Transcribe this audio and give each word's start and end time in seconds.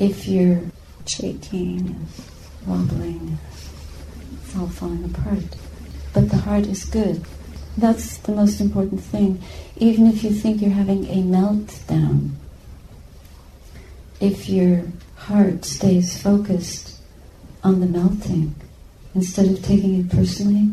if 0.00 0.26
you're 0.26 0.62
shaking 1.06 1.78
and 1.78 2.08
wobbling, 2.66 3.38
it's 4.42 4.56
all 4.56 4.66
falling 4.66 5.04
apart. 5.04 5.44
But 6.14 6.30
the 6.30 6.38
heart 6.38 6.66
is 6.66 6.84
good. 6.84 7.24
That's 7.76 8.16
the 8.18 8.32
most 8.32 8.60
important 8.60 9.02
thing. 9.02 9.42
Even 9.76 10.06
if 10.06 10.24
you 10.24 10.30
think 10.30 10.60
you're 10.60 10.70
having 10.70 11.06
a 11.06 11.22
meltdown, 11.22 12.30
if 14.20 14.48
your 14.48 14.84
heart 15.16 15.64
stays 15.64 16.20
focused 16.20 16.98
on 17.62 17.80
the 17.80 17.86
melting, 17.86 18.54
instead 19.14 19.46
of 19.46 19.62
taking 19.62 20.00
it 20.00 20.10
personally, 20.10 20.72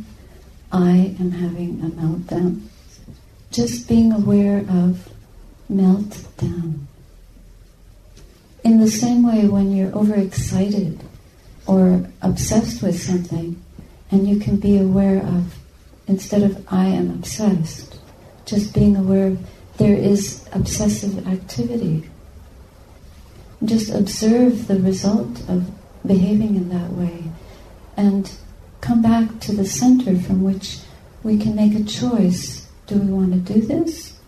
I 0.71 1.15
am 1.19 1.31
having 1.31 1.81
a 1.81 1.89
meltdown. 1.89 2.61
Just 3.51 3.87
being 3.87 4.11
aware 4.11 4.59
of 4.59 5.09
meltdown. 5.69 6.87
In 8.67 8.81
the 8.81 8.91
same 8.91 9.23
way, 9.23 9.47
when 9.47 9.71
you're 9.71 9.95
overexcited 9.95 10.99
or 11.67 12.05
obsessed 12.21 12.83
with 12.83 13.01
something, 13.01 13.63
and 14.11 14.27
you 14.27 14.39
can 14.41 14.57
be 14.57 14.77
aware 14.77 15.19
of, 15.19 15.55
instead 16.05 16.43
of 16.43 16.67
I 16.67 16.87
am 16.87 17.09
obsessed, 17.11 17.97
just 18.45 18.73
being 18.73 18.97
aware 18.97 19.27
of 19.27 19.39
there 19.77 19.95
is 19.95 20.45
obsessive 20.51 21.25
activity. 21.29 22.09
Just 23.63 23.89
observe 23.89 24.67
the 24.67 24.81
result 24.81 25.47
of 25.47 25.71
behaving 26.05 26.57
in 26.57 26.67
that 26.67 26.91
way 26.91 27.23
and 27.95 28.29
come 28.81 29.01
back 29.01 29.39
to 29.39 29.53
the 29.53 29.65
center 29.65 30.19
from 30.19 30.43
which 30.43 30.79
we 31.23 31.37
can 31.37 31.55
make 31.55 31.73
a 31.73 31.85
choice. 31.85 32.67
Do 32.85 32.99
we 32.99 33.13
want 33.13 33.31
to 33.31 33.53
do 33.53 33.61
this? 33.61 34.19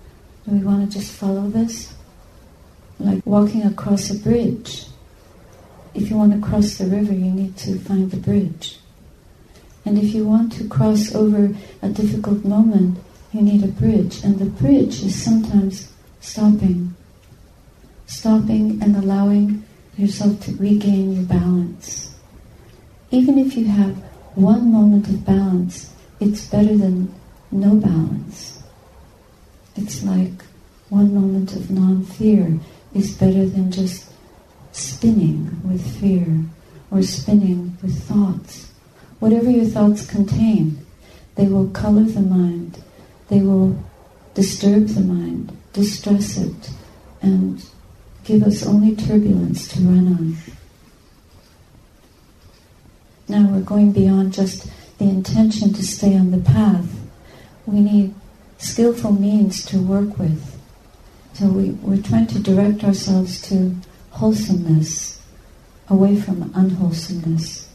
Do 0.45 0.52
we 0.52 0.63
want 0.63 0.89
to 0.89 0.97
just 0.97 1.11
follow 1.11 1.49
this? 1.49 1.94
Like 2.99 3.26
walking 3.26 3.63
across 3.63 4.09
a 4.09 4.16
bridge. 4.16 4.85
If 5.94 6.09
you 6.09 6.17
want 6.17 6.34
to 6.34 6.39
cross 6.39 6.77
the 6.77 6.85
river, 6.85 7.13
you 7.13 7.31
need 7.31 7.58
to 7.58 7.80
find 7.80 8.11
the 8.11 8.17
bridge. 8.17 8.78
And 9.86 9.97
if 9.97 10.14
you 10.14 10.25
want 10.25 10.52
to 10.53 10.67
cross 10.67 11.16
over 11.16 11.56
a 11.81 11.89
difficult 11.89 12.44
moment, 12.45 13.00
you 13.31 13.41
need 13.41 13.64
a 13.64 13.67
bridge. 13.67 14.23
And 14.23 14.38
the 14.38 14.45
bridge 14.45 15.02
is 15.02 15.22
sometimes 15.22 15.91
stopping. 16.19 16.94
Stopping 18.06 18.81
and 18.81 18.95
allowing 18.95 19.63
yourself 19.97 20.39
to 20.41 20.56
regain 20.56 21.13
your 21.13 21.23
balance. 21.23 22.16
Even 23.11 23.38
if 23.38 23.56
you 23.56 23.66
have 23.66 23.95
one 24.36 24.72
moment 24.72 25.08
of 25.08 25.25
balance, 25.25 25.94
it's 26.19 26.45
better 26.47 26.78
than 26.78 27.13
no 27.52 27.75
balance. 27.75 28.61
It's 29.75 30.03
like 30.03 30.44
one 30.89 31.13
moment 31.13 31.56
of 31.56 31.72
non 31.72 32.03
fear 32.03 32.59
is 32.93 33.15
better 33.15 33.45
than 33.45 33.71
just 33.71 34.11
spinning 34.71 35.61
with 35.63 35.99
fear 35.99 36.45
or 36.91 37.01
spinning 37.01 37.77
with 37.81 38.03
thoughts. 38.03 38.71
Whatever 39.19 39.49
your 39.49 39.65
thoughts 39.65 40.09
contain, 40.09 40.85
they 41.35 41.47
will 41.47 41.69
color 41.69 42.03
the 42.03 42.21
mind, 42.21 42.81
they 43.27 43.41
will 43.41 43.77
disturb 44.33 44.87
the 44.87 45.01
mind, 45.01 45.55
distress 45.73 46.37
it, 46.37 46.71
and 47.21 47.63
give 48.23 48.43
us 48.43 48.65
only 48.65 48.95
turbulence 48.95 49.67
to 49.67 49.81
run 49.81 50.07
on. 50.07 50.37
Now 53.27 53.47
we're 53.47 53.61
going 53.61 53.91
beyond 53.91 54.33
just 54.33 54.69
the 54.97 55.05
intention 55.05 55.73
to 55.73 55.83
stay 55.83 56.17
on 56.17 56.31
the 56.31 56.39
path. 56.39 56.89
We 57.65 57.79
need 57.81 58.15
skillful 58.57 59.11
means 59.11 59.63
to 59.65 59.79
work 59.79 60.17
with. 60.17 60.58
So 61.39 61.47
we, 61.47 61.69
we're 61.69 62.01
trying 62.01 62.27
to 62.27 62.39
direct 62.39 62.83
ourselves 62.83 63.41
to 63.43 63.73
wholesomeness, 64.09 65.21
away 65.87 66.19
from 66.19 66.51
unwholesomeness. 66.53 67.69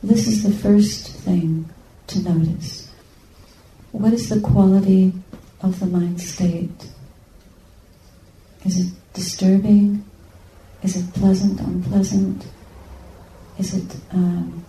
This 0.00 0.28
is 0.28 0.44
the 0.44 0.52
first 0.52 1.08
thing 1.08 1.68
to 2.06 2.20
notice. 2.20 2.88
What 3.90 4.12
is 4.12 4.28
the 4.28 4.38
quality 4.38 5.14
of 5.62 5.80
the 5.80 5.86
mind 5.86 6.20
state? 6.20 6.90
Is 8.64 8.78
it 8.78 8.92
disturbing? 9.12 10.04
Is 10.84 10.94
it 10.94 11.12
pleasant, 11.14 11.58
unpleasant? 11.58 12.46
Is 13.58 13.74
it 13.74 13.96
um, 14.12 14.64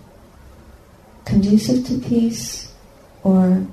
conducive 1.24 1.86
to 1.86 2.00
peace? 2.00 2.74
Or 3.22 3.68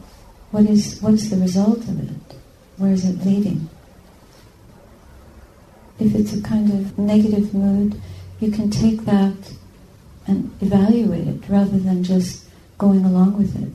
what 0.50 0.66
is, 0.66 1.00
what 1.00 1.14
is 1.14 1.30
the 1.30 1.38
result 1.38 1.78
of 1.78 1.98
it? 1.98 2.41
Where 2.76 2.92
is 2.92 3.04
it 3.04 3.24
leading? 3.24 3.68
If 5.98 6.14
it's 6.14 6.32
a 6.32 6.42
kind 6.42 6.72
of 6.72 6.98
negative 6.98 7.54
mood, 7.54 8.00
you 8.40 8.50
can 8.50 8.70
take 8.70 9.04
that 9.04 9.52
and 10.26 10.50
evaluate 10.60 11.28
it 11.28 11.48
rather 11.48 11.78
than 11.78 12.02
just 12.02 12.46
going 12.78 13.04
along 13.04 13.38
with 13.38 13.60
it. 13.62 13.70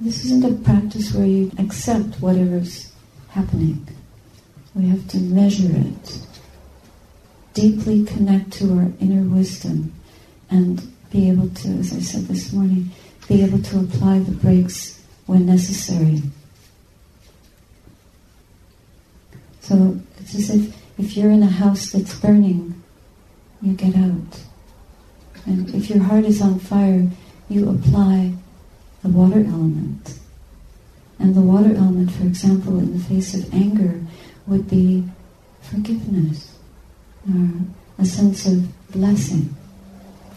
This 0.00 0.24
isn't 0.24 0.44
a 0.44 0.54
practice 0.62 1.12
where 1.12 1.26
you 1.26 1.50
accept 1.58 2.20
whatever's 2.20 2.92
happening. 3.30 3.86
We 4.74 4.88
have 4.88 5.06
to 5.08 5.18
measure 5.18 5.70
it, 5.70 6.26
deeply 7.52 8.04
connect 8.04 8.52
to 8.54 8.72
our 8.78 8.92
inner 9.00 9.28
wisdom, 9.28 9.92
and 10.50 10.90
be 11.10 11.28
able 11.28 11.50
to, 11.50 11.68
as 11.68 11.92
I 11.92 12.00
said 12.00 12.22
this 12.22 12.52
morning, 12.52 12.90
be 13.28 13.42
able 13.42 13.60
to 13.62 13.80
apply 13.80 14.20
the 14.20 14.32
brakes 14.32 15.02
when 15.26 15.46
necessary. 15.46 16.22
So 19.62 19.98
it's 20.18 20.34
as 20.34 20.50
if 20.50 20.76
if 20.98 21.16
you're 21.16 21.30
in 21.30 21.42
a 21.42 21.46
house 21.46 21.90
that's 21.90 22.18
burning, 22.18 22.82
you 23.62 23.72
get 23.72 23.96
out. 23.96 24.40
And 25.46 25.74
if 25.74 25.88
your 25.88 26.02
heart 26.02 26.24
is 26.24 26.42
on 26.42 26.58
fire, 26.58 27.08
you 27.48 27.68
apply 27.68 28.34
the 29.02 29.08
water 29.08 29.38
element. 29.38 30.18
And 31.18 31.34
the 31.34 31.40
water 31.40 31.74
element, 31.74 32.10
for 32.10 32.24
example, 32.24 32.78
in 32.78 32.92
the 32.92 33.04
face 33.04 33.34
of 33.34 33.52
anger, 33.54 34.00
would 34.46 34.68
be 34.68 35.04
forgiveness 35.60 36.54
or 37.28 37.48
a 37.98 38.04
sense 38.04 38.46
of 38.46 38.68
blessing. 38.90 39.54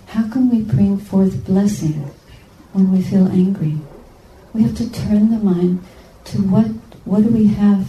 How 0.08 0.30
can 0.30 0.50
we 0.50 0.62
bring 0.62 0.98
forth 1.00 1.46
blessing 1.46 2.12
when 2.74 2.92
we 2.92 3.02
feel 3.02 3.28
angry? 3.28 3.78
We 4.54 4.62
have 4.64 4.78
to 4.78 4.92
turn 4.92 5.32
the 5.32 5.40
mind 5.40 5.84
to 6.26 6.38
what 6.38 6.68
what 7.06 7.24
do 7.24 7.30
we 7.30 7.48
have 7.48 7.88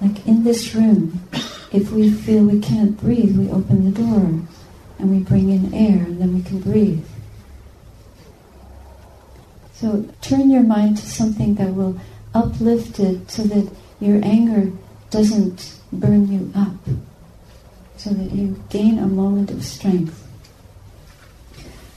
like 0.00 0.26
in 0.26 0.44
this 0.44 0.74
room. 0.74 1.20
If 1.72 1.90
we 1.90 2.10
feel 2.10 2.44
we 2.44 2.60
can't 2.60 3.00
breathe, 3.00 3.36
we 3.36 3.50
open 3.50 3.84
the 3.84 4.00
door 4.00 4.40
and 4.98 5.10
we 5.10 5.18
bring 5.18 5.50
in 5.50 5.74
air 5.74 6.04
and 6.04 6.20
then 6.20 6.34
we 6.34 6.42
can 6.42 6.60
breathe. 6.60 7.04
So 9.72 10.08
turn 10.20 10.50
your 10.50 10.62
mind 10.62 10.98
to 10.98 11.06
something 11.06 11.56
that 11.56 11.74
will 11.74 12.00
uplift 12.32 13.00
it 13.00 13.30
so 13.30 13.42
that 13.44 13.70
your 14.00 14.24
anger 14.24 14.70
doesn't 15.10 15.78
burn 15.92 16.32
you 16.32 16.52
up, 16.54 16.74
so 17.96 18.10
that 18.10 18.32
you 18.32 18.62
gain 18.70 18.98
a 18.98 19.06
moment 19.06 19.50
of 19.50 19.64
strength. 19.64 20.20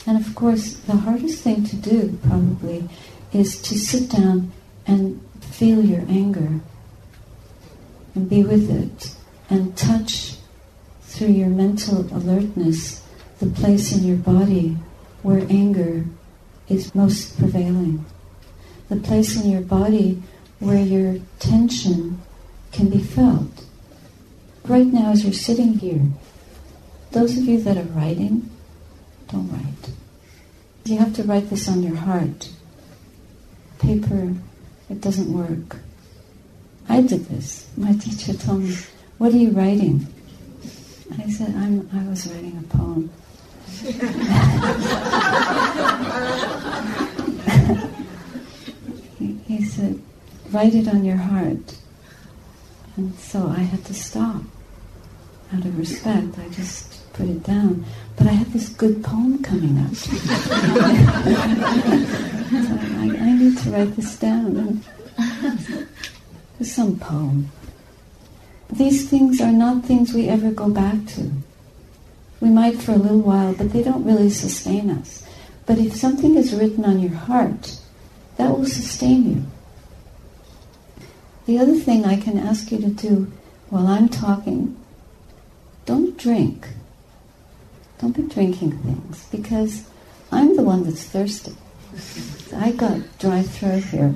And 0.05 0.17
of 0.17 0.35
course, 0.35 0.73
the 0.73 0.95
hardest 0.95 1.43
thing 1.43 1.65
to 1.65 1.75
do 1.75 2.17
probably 2.27 2.87
is 3.33 3.61
to 3.63 3.77
sit 3.77 4.09
down 4.09 4.51
and 4.85 5.21
feel 5.41 5.83
your 5.83 6.01
anger 6.07 6.61
and 8.17 8.27
be 8.27 8.43
with 8.43 8.71
it 8.71 9.15
and 9.47 9.77
touch 9.77 10.37
through 11.03 11.27
your 11.27 11.49
mental 11.49 11.99
alertness 12.11 13.03
the 13.37 13.45
place 13.45 13.95
in 13.95 14.03
your 14.03 14.17
body 14.17 14.75
where 15.21 15.45
anger 15.51 16.03
is 16.67 16.95
most 16.95 17.37
prevailing. 17.37 18.03
The 18.89 18.95
place 18.95 19.39
in 19.39 19.51
your 19.51 19.61
body 19.61 20.23
where 20.57 20.81
your 20.81 21.19
tension 21.37 22.19
can 22.71 22.89
be 22.89 23.03
felt. 23.03 23.65
Right 24.65 24.87
now, 24.87 25.11
as 25.11 25.23
you're 25.23 25.33
sitting 25.33 25.73
here, 25.77 26.01
those 27.11 27.37
of 27.37 27.43
you 27.43 27.61
that 27.61 27.77
are 27.77 27.93
writing, 27.93 28.49
don't 29.31 29.51
write. 29.51 29.91
You 30.85 30.97
have 30.97 31.13
to 31.17 31.23
write 31.23 31.51
this 31.51 31.69
on 31.69 31.83
your 31.83 31.97
heart. 31.97 32.49
Paper, 33.77 34.33
it 34.89 35.01
doesn't 35.01 35.31
work. 35.31 35.77
I 36.89 37.01
did 37.01 37.25
this. 37.25 37.67
My 37.77 37.93
teacher 37.93 38.33
told 38.33 38.63
me, 38.63 38.75
What 39.17 39.33
are 39.33 39.37
you 39.37 39.51
writing? 39.51 40.07
I 41.19 41.29
said, 41.29 41.53
I'm, 41.55 41.89
I 41.93 42.03
was 42.09 42.27
writing 42.27 42.57
a 42.57 42.63
poem. 42.75 43.09
he, 49.17 49.37
he 49.47 49.65
said, 49.65 50.01
Write 50.51 50.75
it 50.75 50.87
on 50.87 51.03
your 51.03 51.17
heart. 51.17 51.75
And 52.95 53.13
so 53.19 53.47
I 53.47 53.59
had 53.59 53.83
to 53.85 53.93
stop. 53.93 54.41
Out 55.53 55.65
of 55.65 55.77
respect, 55.77 56.39
I 56.39 56.49
just 56.49 57.13
put 57.13 57.29
it 57.29 57.43
down. 57.43 57.85
But 58.17 58.27
I 58.27 58.31
had 58.31 58.47
this 58.47 58.69
good 58.69 59.03
poem 59.03 59.43
coming 59.43 59.77
up. 59.79 59.93
so 59.95 60.11
I, 62.99 63.17
I, 63.19 63.33
need 63.33 63.57
to 63.59 63.69
write 63.69 63.95
this 63.95 64.17
down. 64.17 64.83
Some 66.61 66.97
poem. 66.99 67.51
these 68.71 69.09
things 69.09 69.39
are 69.39 69.51
not 69.51 69.85
things 69.85 70.13
we 70.13 70.27
ever 70.27 70.51
go 70.51 70.69
back 70.69 71.05
to. 71.07 71.31
We 72.41 72.49
might 72.49 72.81
for 72.81 72.93
a 72.93 72.97
little 72.97 73.21
while, 73.21 73.53
but 73.53 73.71
they 73.71 73.83
don't 73.83 74.03
really 74.05 74.29
sustain 74.29 74.89
us. 74.89 75.23
But 75.65 75.77
if 75.77 75.95
something 75.95 76.35
is 76.35 76.53
written 76.53 76.85
on 76.85 76.99
your 76.99 77.13
heart, 77.13 77.79
that 78.37 78.51
will 78.51 78.65
sustain 78.65 79.29
you. 79.29 79.45
The 81.45 81.59
other 81.59 81.75
thing 81.75 82.05
I 82.05 82.19
can 82.19 82.37
ask 82.37 82.71
you 82.71 82.79
to 82.79 82.89
do 82.89 83.31
while 83.69 83.87
I'm 83.87 84.09
talking, 84.09 84.75
don't 85.85 86.17
drink. 86.17 86.67
Don't 87.99 88.15
be 88.15 88.23
drinking 88.23 88.77
things 88.79 89.25
because 89.31 89.83
I'm 90.31 90.55
the 90.55 90.63
one 90.63 90.83
that's 90.83 91.03
thirsty. 91.03 91.55
I 92.53 92.71
got 92.71 93.17
dry 93.17 93.43
throat 93.43 93.83
here. 93.85 94.15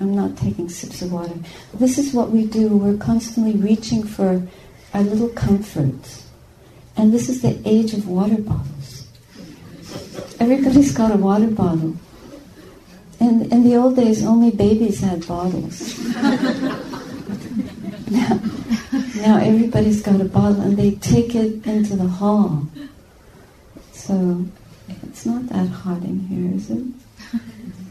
I'm 0.00 0.14
not 0.14 0.36
taking 0.36 0.68
sips 0.68 1.02
of 1.02 1.12
water. 1.12 1.34
This 1.74 1.98
is 1.98 2.12
what 2.12 2.30
we 2.30 2.46
do. 2.46 2.68
We're 2.68 2.96
constantly 2.96 3.52
reaching 3.52 4.02
for 4.02 4.42
our 4.92 5.02
little 5.02 5.28
comforts. 5.28 6.26
And 6.96 7.12
this 7.12 7.28
is 7.28 7.42
the 7.42 7.60
age 7.64 7.92
of 7.92 8.08
water 8.08 8.40
bottles. 8.40 9.08
Everybody's 10.40 10.92
got 10.92 11.12
a 11.12 11.16
water 11.16 11.46
bottle. 11.46 11.96
And 13.20 13.52
in 13.52 13.64
the 13.64 13.76
old 13.76 13.96
days, 13.96 14.24
only 14.24 14.50
babies 14.50 15.00
had 15.00 15.26
bottles. 15.26 15.98
now, 18.10 18.40
now 19.16 19.38
everybody's 19.38 20.02
got 20.02 20.20
a 20.20 20.24
bottle 20.24 20.60
and 20.60 20.76
they 20.76 20.96
take 20.96 21.34
it 21.34 21.66
into 21.66 21.96
the 21.96 22.08
hall. 22.08 22.66
So 23.92 24.44
it's 25.04 25.24
not 25.24 25.46
that 25.48 25.68
hot 25.68 26.02
in 26.02 26.20
here, 26.20 26.54
is 26.54 26.70
it? 26.70 26.84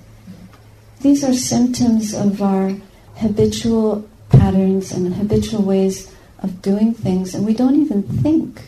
These 1.03 1.25
are 1.25 1.33
symptoms 1.33 2.13
of 2.13 2.41
our 2.41 2.71
habitual 3.17 4.07
patterns 4.29 4.93
and 4.93 5.13
habitual 5.13 5.61
ways 5.61 6.09
of 6.39 6.61
doing 6.61 6.93
things, 6.93 7.35
and 7.35 7.45
we 7.45 7.53
don't 7.53 7.75
even 7.75 8.03
think. 8.03 8.61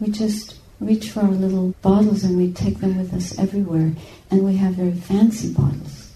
We 0.00 0.10
just 0.10 0.56
reach 0.80 1.10
for 1.10 1.20
our 1.20 1.28
little 1.28 1.74
bottles 1.82 2.24
and 2.24 2.38
we 2.38 2.50
take 2.50 2.78
them 2.78 2.96
with 2.96 3.12
us 3.12 3.38
everywhere. 3.38 3.92
And 4.30 4.42
we 4.42 4.56
have 4.56 4.76
very 4.76 4.92
fancy 4.92 5.52
bottles. 5.52 6.10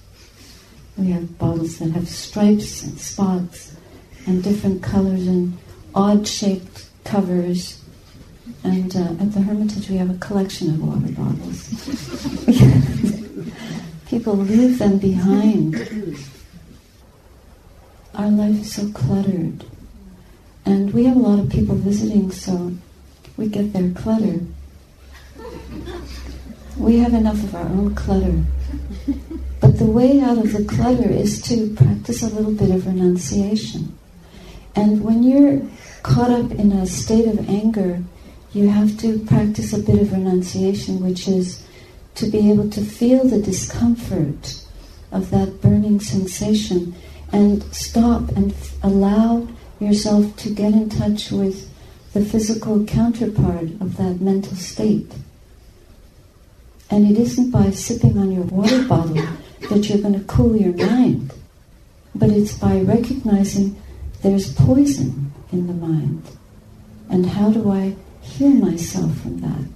We 0.97 1.11
have 1.11 1.37
bottles 1.37 1.79
that 1.79 1.91
have 1.91 2.09
stripes 2.09 2.83
and 2.83 2.99
spots 2.99 3.77
and 4.27 4.43
different 4.43 4.83
colors 4.83 5.27
and 5.27 5.59
odd 5.95 6.27
shaped 6.27 6.89
covers. 7.05 7.85
And 8.63 8.97
uh, 8.97 9.23
at 9.23 9.35
the 9.35 9.43
Hermitage, 9.43 9.91
we 9.91 9.99
have 9.99 10.09
a 10.09 10.19
collection 10.19 10.71
of 10.71 10.83
water 10.83 11.13
bottles. 11.13 11.69
people 14.15 14.37
leave 14.37 14.79
them 14.79 14.97
behind. 14.99 15.75
Our 18.15 18.31
life 18.31 18.61
is 18.61 18.73
so 18.73 18.89
cluttered. 18.93 19.65
And 20.65 20.95
we 20.95 21.07
have 21.07 21.17
a 21.17 21.19
lot 21.19 21.41
of 21.41 21.51
people 21.51 21.75
visiting, 21.75 22.31
so 22.31 22.73
we 23.37 23.49
get 23.49 23.73
their 23.73 23.91
clutter. 23.91 24.39
We 26.77 26.99
have 26.99 27.13
enough 27.13 27.43
of 27.43 27.57
our 27.57 27.67
own 27.67 27.97
clutter. 27.97 28.45
But 29.61 29.79
the 29.79 29.87
way 29.87 30.21
out 30.21 30.39
of 30.39 30.53
the 30.53 30.65
clutter 30.65 31.11
is 31.11 31.43
to 31.49 31.75
practice 31.75 32.23
a 32.23 32.29
little 32.29 32.55
bit 32.55 32.71
of 32.71 32.87
renunciation. 32.87 33.99
And 34.77 35.03
when 35.03 35.25
you're 35.25 35.61
caught 36.05 36.31
up 36.31 36.53
in 36.53 36.71
a 36.71 36.87
state 36.87 37.27
of 37.27 37.49
anger, 37.49 38.01
you 38.53 38.69
have 38.69 38.97
to 38.99 39.19
practice 39.27 39.73
a 39.73 39.81
bit 39.81 40.01
of 40.01 40.13
renunciation, 40.13 41.03
which 41.03 41.27
is 41.27 41.64
to 42.17 42.27
be 42.27 42.51
able 42.51 42.71
to 42.71 42.81
feel 42.81 43.25
the 43.25 43.41
discomfort 43.41 44.61
of 45.11 45.31
that 45.31 45.61
burning 45.61 46.01
sensation 46.01 46.95
and 47.33 47.63
stop 47.75 48.29
and 48.31 48.53
f- 48.53 48.75
allow 48.83 49.47
yourself 49.81 50.37
to 50.37 50.51
get 50.51 50.73
in 50.73 50.89
touch 50.89 51.31
with 51.31 51.71
the 52.13 52.25
physical 52.25 52.85
counterpart 52.85 53.65
of 53.81 53.97
that 53.97 54.21
mental 54.21 54.57
state. 54.57 55.13
And 56.91 57.11
it 57.11 57.19
isn't 57.19 57.51
by 57.51 57.71
sipping 57.71 58.17
on 58.19 58.31
your 58.31 58.45
water 58.45 58.85
bottle 58.85 59.21
that 59.69 59.89
you're 59.89 59.99
going 59.99 60.19
to 60.19 60.25
cool 60.27 60.57
your 60.57 60.75
mind, 60.75 61.33
but 62.15 62.31
it's 62.31 62.57
by 62.57 62.81
recognizing 62.81 63.81
there's 64.23 64.55
poison 64.55 65.33
in 65.51 65.67
the 65.67 65.73
mind. 65.73 66.23
And 67.11 67.27
how 67.27 67.51
do 67.51 67.71
I 67.71 67.97
heal 68.23 68.51
myself 68.51 69.17
from 69.21 69.41
that? 69.41 69.74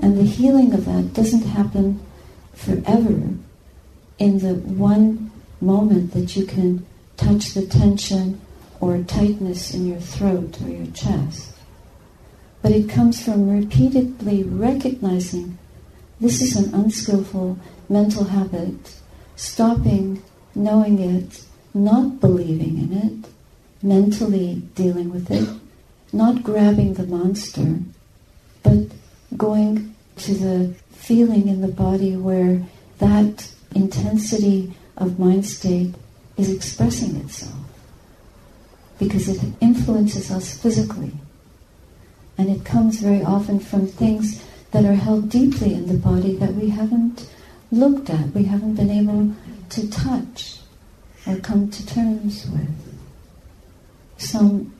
And 0.00 0.18
the 0.18 0.24
healing 0.24 0.72
of 0.72 0.84
that 0.84 1.14
doesn't 1.14 1.42
happen 1.42 2.00
forever 2.54 3.30
in 4.18 4.38
the 4.38 4.54
one 4.54 5.30
moment 5.60 6.12
that 6.12 6.36
you 6.36 6.44
can 6.44 6.86
touch 7.16 7.54
the 7.54 7.66
tension 7.66 8.40
or 8.80 9.02
tightness 9.02 9.72
in 9.74 9.86
your 9.86 10.00
throat 10.00 10.60
or 10.62 10.68
your 10.68 10.86
chest. 10.88 11.52
But 12.62 12.72
it 12.72 12.88
comes 12.88 13.24
from 13.24 13.48
repeatedly 13.48 14.42
recognizing 14.42 15.58
this 16.20 16.40
is 16.40 16.56
an 16.56 16.74
unskillful 16.74 17.58
mental 17.88 18.24
habit, 18.24 18.96
stopping, 19.36 20.22
knowing 20.54 20.98
it, 20.98 21.44
not 21.74 22.20
believing 22.20 22.78
in 22.78 22.92
it, 22.92 23.30
mentally 23.82 24.62
dealing 24.74 25.10
with 25.10 25.30
it, 25.30 25.48
not 26.12 26.42
grabbing 26.42 26.94
the 26.94 27.06
monster, 27.06 27.80
but 28.62 28.88
going 29.36 29.94
to 30.16 30.34
the 30.34 30.74
feeling 30.90 31.48
in 31.48 31.60
the 31.60 31.68
body 31.68 32.16
where 32.16 32.62
that 32.98 33.50
intensity 33.74 34.74
of 34.96 35.18
mind 35.18 35.46
state 35.46 35.94
is 36.36 36.50
expressing 36.50 37.16
itself 37.16 37.54
because 38.98 39.28
it 39.28 39.52
influences 39.60 40.30
us 40.30 40.60
physically. 40.60 41.12
And 42.38 42.50
it 42.50 42.64
comes 42.64 43.00
very 43.00 43.22
often 43.22 43.60
from 43.60 43.86
things 43.86 44.42
that 44.70 44.84
are 44.84 44.94
held 44.94 45.28
deeply 45.28 45.74
in 45.74 45.86
the 45.86 45.94
body 45.94 46.34
that 46.36 46.54
we 46.54 46.70
haven't 46.70 47.28
looked 47.70 48.10
at, 48.10 48.32
we 48.34 48.44
haven't 48.44 48.74
been 48.74 48.90
able 48.90 49.34
to 49.70 49.90
touch 49.90 50.60
or 51.26 51.36
come 51.36 51.70
to 51.70 51.86
terms 51.86 52.46
with. 52.46 52.98
Some, 54.18 54.74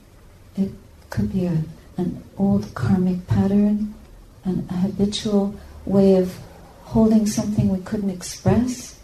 it 0.55 0.71
could 1.09 1.31
be 1.31 1.45
a, 1.45 1.63
an 1.97 2.23
old 2.37 2.73
karmic 2.73 3.27
pattern 3.27 3.93
an, 4.47 4.67
a 4.69 4.73
habitual 4.75 5.55
way 5.85 6.15
of 6.15 6.37
holding 6.83 7.25
something 7.27 7.69
we 7.69 7.83
couldn't 7.83 8.09
express. 8.09 8.99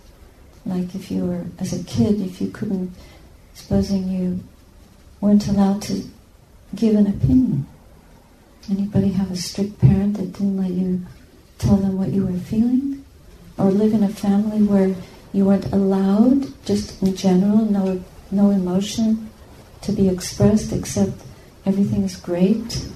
Like 0.66 0.96
if 0.96 1.12
you 1.12 1.26
were, 1.26 1.46
as 1.60 1.74
a 1.74 1.84
kid, 1.84 2.22
if 2.22 2.42
you 2.42 2.50
couldn't, 2.50 2.92
supposing 3.54 4.08
you 4.10 4.44
weren't 5.20 5.48
allowed 5.48 5.82
to 5.84 6.04
give 6.76 6.96
an 6.96 7.08
opinion. 7.08 7.68
Anybody 8.70 9.10
have 9.10 9.32
a 9.32 9.36
strict 9.36 9.80
parent 9.80 10.18
that 10.18 10.34
didn't 10.34 10.58
let 10.58 10.72
you 10.72 11.06
tell 11.58 11.76
them 11.76 11.98
what 11.98 12.10
you 12.10 12.26
were 12.26 12.40
feeling? 12.40 13.04
Or 13.58 13.70
live 13.70 13.94
in 13.94 14.04
a 14.04 14.10
family 14.10 14.64
where 14.64 14.96
you 15.34 15.46
weren't 15.46 15.72
allowed, 15.74 16.48
just 16.66 17.02
in 17.04 17.16
general, 17.16 17.58
no, 17.66 18.04
no 18.32 18.50
emotion 18.50 19.30
to 19.82 19.92
be 19.92 20.08
expressed 20.08 20.72
except 20.72 21.22
everything 21.66 22.04
is 22.04 22.16
great? 22.16 22.88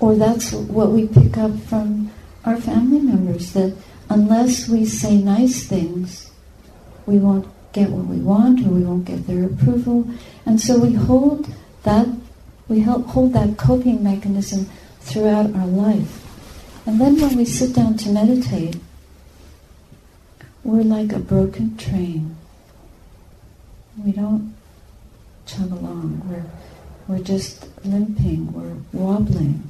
Or 0.00 0.16
that's 0.16 0.52
what 0.52 0.90
we 0.90 1.06
pick 1.06 1.36
up 1.36 1.58
from 1.60 2.10
our 2.44 2.56
family 2.56 3.00
members 3.00 3.52
that 3.52 3.76
unless 4.08 4.68
we 4.68 4.84
say 4.84 5.16
nice 5.16 5.66
things, 5.66 6.30
we 7.06 7.18
won't 7.18 7.46
get 7.72 7.90
what 7.90 8.06
we 8.06 8.16
want 8.16 8.60
or 8.66 8.70
we 8.70 8.82
won't 8.82 9.04
get 9.04 9.26
their 9.26 9.44
approval. 9.44 10.08
And 10.46 10.60
so 10.60 10.78
we 10.78 10.94
hold 10.94 11.52
that 11.82 12.08
we 12.70 12.80
help 12.80 13.04
hold 13.06 13.32
that 13.32 13.58
coping 13.58 14.02
mechanism 14.02 14.70
throughout 15.00 15.54
our 15.56 15.66
life. 15.66 16.24
And 16.86 17.00
then 17.00 17.20
when 17.20 17.36
we 17.36 17.44
sit 17.44 17.74
down 17.74 17.96
to 17.98 18.10
meditate, 18.10 18.76
we're 20.62 20.84
like 20.84 21.12
a 21.12 21.18
broken 21.18 21.76
train. 21.76 22.36
We 24.02 24.12
don't 24.12 24.54
chug 25.46 25.72
along. 25.72 26.22
We're, 26.28 26.44
we're 27.08 27.24
just 27.24 27.66
limping. 27.84 28.52
We're 28.52 28.76
wobbling. 28.92 29.69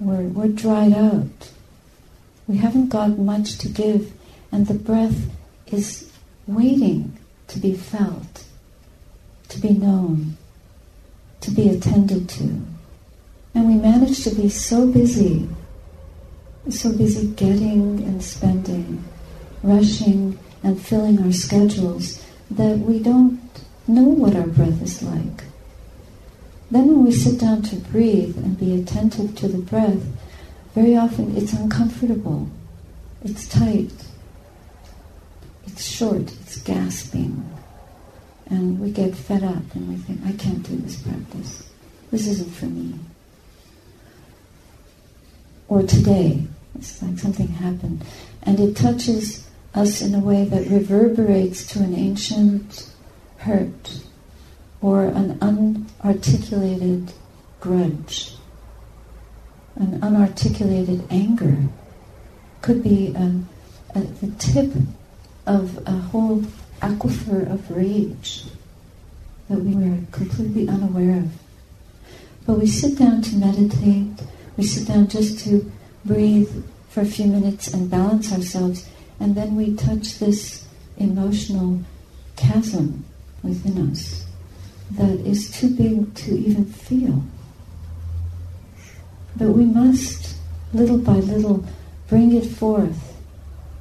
We're, 0.00 0.22
we're 0.22 0.48
dried 0.48 0.94
out. 0.94 1.50
We 2.48 2.56
haven't 2.56 2.88
got 2.88 3.18
much 3.18 3.58
to 3.58 3.68
give, 3.68 4.12
and 4.50 4.66
the 4.66 4.74
breath 4.74 5.30
is 5.66 6.10
waiting 6.46 7.18
to 7.48 7.58
be 7.58 7.74
felt, 7.74 8.44
to 9.50 9.58
be 9.58 9.70
known, 9.70 10.38
to 11.42 11.50
be 11.50 11.68
attended 11.68 12.28
to. 12.30 12.62
And 13.54 13.66
we 13.66 13.74
manage 13.74 14.24
to 14.24 14.30
be 14.30 14.48
so 14.48 14.86
busy, 14.86 15.48
so 16.70 16.92
busy 16.96 17.28
getting 17.28 18.02
and 18.02 18.22
spending, 18.22 19.04
rushing 19.62 20.38
and 20.62 20.80
filling 20.80 21.22
our 21.22 21.32
schedules 21.32 22.24
that 22.50 22.78
we 22.78 23.00
don't 23.00 23.38
know 23.86 24.04
what 24.04 24.34
our 24.34 24.46
breath 24.46 24.82
is 24.82 25.02
like. 25.02 25.44
Then, 26.70 26.86
when 26.86 27.04
we 27.04 27.12
sit 27.12 27.40
down 27.40 27.62
to 27.62 27.76
breathe 27.76 28.36
and 28.38 28.58
be 28.58 28.80
attentive 28.80 29.34
to 29.36 29.48
the 29.48 29.58
breath, 29.58 30.02
very 30.74 30.96
often 30.96 31.36
it's 31.36 31.52
uncomfortable, 31.52 32.48
it's 33.24 33.48
tight, 33.48 33.92
it's 35.66 35.84
short, 35.84 36.32
it's 36.42 36.58
gasping. 36.62 37.44
and 38.50 38.80
we 38.80 38.90
get 38.90 39.14
fed 39.14 39.44
up 39.44 39.74
and 39.74 39.88
we 39.88 39.96
think, 39.96 40.20
I 40.26 40.32
can't 40.32 40.62
do 40.62 40.76
this 40.76 40.96
practice. 41.00 41.70
This 42.10 42.26
isn't 42.26 42.52
for 42.52 42.66
me. 42.66 42.98
Or 45.68 45.84
today, 45.84 46.46
it's 46.74 47.00
like 47.00 47.18
something 47.18 47.46
happened, 47.46 48.04
and 48.42 48.58
it 48.58 48.76
touches 48.76 49.48
us 49.72 50.02
in 50.02 50.16
a 50.16 50.18
way 50.18 50.44
that 50.44 50.66
reverberates 50.66 51.64
to 51.68 51.78
an 51.78 51.94
ancient 51.94 52.90
hurt 53.38 54.00
or 54.80 55.04
an 55.04 55.38
unarticulated 56.10 57.12
grudge, 57.60 58.34
an 59.76 60.00
unarticulated 60.00 61.06
anger. 61.10 61.56
Could 62.62 62.82
be 62.82 63.14
a, 63.14 63.40
a, 63.94 64.00
the 64.00 64.30
tip 64.38 64.72
of 65.46 65.78
a 65.86 65.92
whole 65.92 66.42
aquifer 66.82 67.50
of 67.50 67.70
rage 67.70 68.44
that 69.48 69.60
we 69.60 69.74
were 69.74 69.98
completely 70.12 70.68
unaware 70.68 71.18
of. 71.18 71.30
But 72.46 72.58
we 72.58 72.66
sit 72.66 72.98
down 72.98 73.22
to 73.22 73.36
meditate, 73.36 74.26
we 74.56 74.64
sit 74.64 74.88
down 74.88 75.08
just 75.08 75.38
to 75.44 75.70
breathe 76.04 76.64
for 76.88 77.02
a 77.02 77.06
few 77.06 77.26
minutes 77.26 77.68
and 77.68 77.90
balance 77.90 78.32
ourselves, 78.32 78.88
and 79.18 79.34
then 79.34 79.56
we 79.56 79.74
touch 79.74 80.18
this 80.18 80.66
emotional 80.98 81.80
chasm 82.36 83.04
within 83.42 83.90
us 83.90 84.26
that 84.92 85.20
is 85.20 85.50
too 85.50 85.70
big 85.70 86.14
to 86.14 86.38
even 86.38 86.64
feel. 86.66 87.22
But 89.36 89.50
we 89.50 89.64
must, 89.64 90.36
little 90.72 90.98
by 90.98 91.14
little, 91.14 91.64
bring 92.08 92.34
it 92.34 92.46
forth 92.46 93.16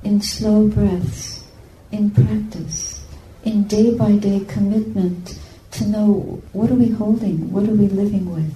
in 0.04 0.22
slow 0.22 0.68
breaths, 0.68 1.44
in 1.92 2.12
practice, 2.12 3.06
in 3.44 3.64
day 3.64 3.96
by 3.96 4.14
day 4.14 4.46
commitment 4.48 5.40
to 5.72 5.88
know 5.88 6.42
what 6.54 6.70
are 6.70 6.76
we 6.76 6.90
holding, 6.90 7.52
what 7.52 7.64
are 7.64 7.74
we 7.74 7.88
living 7.88 8.34
with, 8.34 8.54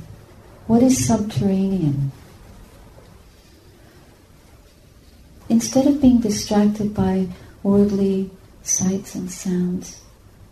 what 0.68 0.84
is 0.84 1.06
subterranean. 1.06 2.12
Instead 5.50 5.88
of 5.88 6.02
being 6.02 6.20
distracted 6.20 6.94
by 6.94 7.28
worldly 7.64 8.32
sights 8.64 9.16
and 9.16 9.30
sounds, 9.30 10.02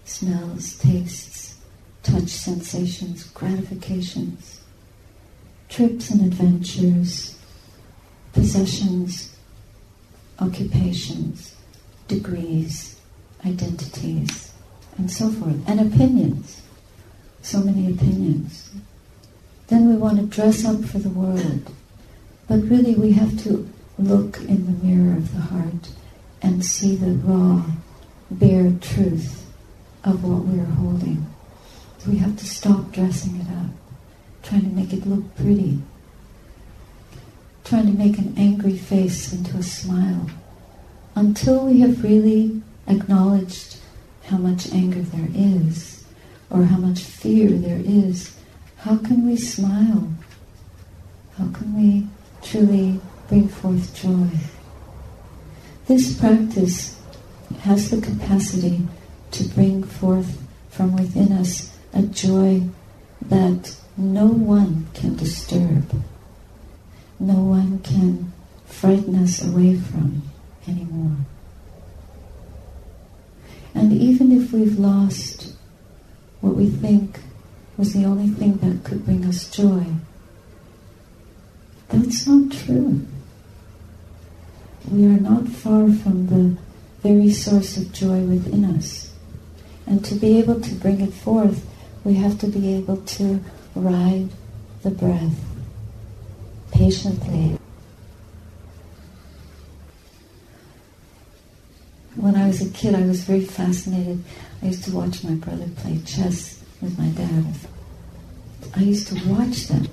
smells, 0.04 0.78
tastes, 0.78 1.51
touch 2.04 2.30
sensations, 2.30 3.26
gratifications, 3.26 4.62
trips 5.70 6.10
and 6.10 6.22
adventures, 6.22 7.38
possessions, 8.34 9.36
occupations, 10.40 11.56
degrees, 12.08 13.00
identities, 13.46 14.54
and 14.98 15.10
so 15.10 15.30
forth, 15.30 15.58
and 15.68 15.80
opinions. 15.80 16.62
So 17.42 17.60
many 17.62 17.92
opinions. 17.92 18.72
Then 19.68 19.90
we 19.90 19.96
want 19.96 20.20
to 20.20 20.26
dress 20.26 20.66
up 20.66 20.84
for 20.84 21.00
the 21.00 21.10
world. 21.10 21.72
But 22.48 22.64
really, 22.64 22.96
we 22.96 23.14
have 23.14 23.42
to 23.44 23.68
look 23.98 24.38
in 24.42 24.66
the 24.66 24.86
mirror 24.86 25.18
of 25.18 25.34
the 25.34 25.42
heart 25.42 25.90
and 26.42 26.66
see 26.66 26.96
the 26.96 27.14
raw, 27.14 27.64
bare 28.30 28.74
truth 28.82 29.46
of 30.04 30.24
what 30.24 30.44
we 30.46 30.60
are 30.60 30.66
We 32.08 32.18
have 32.18 32.36
to 32.38 32.46
stop 32.46 32.92
dressing 32.92 33.40
it 33.42 33.48
up, 33.48 33.70
trying 34.42 34.62
to 34.62 34.76
make 34.76 34.92
it 34.92 35.06
look 35.06 35.36
pretty, 35.36 35.82
trying 37.64 37.86
to 37.86 37.94
make 37.94 38.18
an 38.18 38.34
angry 38.38 38.76
face 38.76 39.32
into 39.32 39.56
a 39.58 39.64
smile. 39.64 40.28
Until 41.14 41.66
we 41.66 41.82
have 41.82 42.04
really 42.04 42.64
acknowledged 42.88 43.78
how 44.26 44.38
much 44.38 44.72
anger 44.74 45.02
there 45.02 45.30
is, 45.36 46.04
or 46.50 46.64
how 46.64 46.78
much 46.78 47.02
fear 47.02 47.50
there 47.50 47.82
is, 47.86 48.36
how 48.78 48.98
can 48.98 49.28
we 49.28 49.38
smile? 49.38 50.12
How 51.38 51.50
can 51.52 51.76
we 51.76 52.08
truly 52.42 53.00
bring 53.28 53.48
forth 53.48 53.94
joy? 53.96 54.28
This 55.86 56.20
practice 56.20 57.00
has 57.60 57.92
the 57.92 58.02
capacity 58.02 58.88
to 59.32 59.44
bring 59.50 59.84
forth 59.84 60.42
from 60.70 60.96
within 60.96 61.32
us 61.34 61.78
a 61.94 62.02
joy 62.04 62.64
that 63.22 63.76
no 63.98 64.26
one 64.26 64.88
can 64.94 65.16
disturb, 65.16 66.04
no 67.20 67.36
one 67.36 67.80
can 67.80 68.32
frighten 68.66 69.16
us 69.16 69.44
away 69.44 69.76
from 69.76 70.24
anymore. 70.68 71.18
And 73.74 73.94
even 73.94 74.32
if 74.32 74.52
we've 74.52 74.80
lost 74.80 75.54
what 76.42 76.56
we 76.56 76.70
think 76.70 77.20
was 77.78 77.94
the 77.94 78.06
only 78.06 78.28
thing 78.30 78.58
that 78.58 78.84
could 78.84 79.06
bring 79.06 79.26
us 79.26 79.50
joy, 79.50 79.86
that's 81.90 82.26
not 82.26 82.52
true. 82.52 83.06
We 84.90 85.06
are 85.06 85.20
not 85.20 85.48
far 85.48 85.92
from 85.92 86.28
the 86.28 86.58
very 87.02 87.32
source 87.32 87.78
of 87.78 87.94
joy 87.94 88.22
within 88.22 88.66
us. 88.66 89.14
And 89.86 90.04
to 90.06 90.16
be 90.16 90.38
able 90.40 90.60
to 90.62 90.76
bring 90.76 91.02
it 91.02 91.14
forth, 91.14 91.66
we 92.04 92.16
have 92.16 92.40
to 92.40 92.48
be 92.48 92.76
able 92.76 92.98
to 92.98 93.44
ride 93.76 94.30
the 94.84 94.92
breath 94.92 95.40
patiently. 96.72 97.58
When 102.16 102.36
I 102.36 102.48
was 102.48 102.62
a 102.62 102.70
kid, 102.72 102.96
I 102.96 103.06
was 103.06 103.24
very 103.24 103.46
fascinated. 103.46 104.24
I 104.62 104.68
used 104.68 104.84
to 104.86 104.96
watch 104.96 105.24
my 105.24 105.36
brother 105.36 105.68
play 105.78 106.00
chess 106.06 106.62
with 106.82 106.98
my 106.98 107.08
dad. 107.10 107.46
I 108.76 108.82
used 108.82 109.08
to 109.10 109.30
watch 109.30 109.68
them 109.68 109.88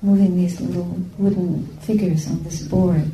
moving 0.00 0.36
these 0.36 0.60
little 0.60 1.00
wooden 1.18 1.66
figures 1.78 2.26
on 2.28 2.42
this 2.42 2.62
board, 2.62 3.10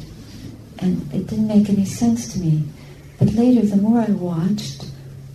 and 0.78 1.12
it 1.12 1.26
didn't 1.26 1.48
make 1.48 1.68
any 1.68 1.84
sense 1.84 2.32
to 2.32 2.40
me. 2.40 2.64
But 3.18 3.34
later, 3.34 3.66
the 3.66 3.76
more 3.76 4.00
I 4.00 4.10
watched, 4.10 4.86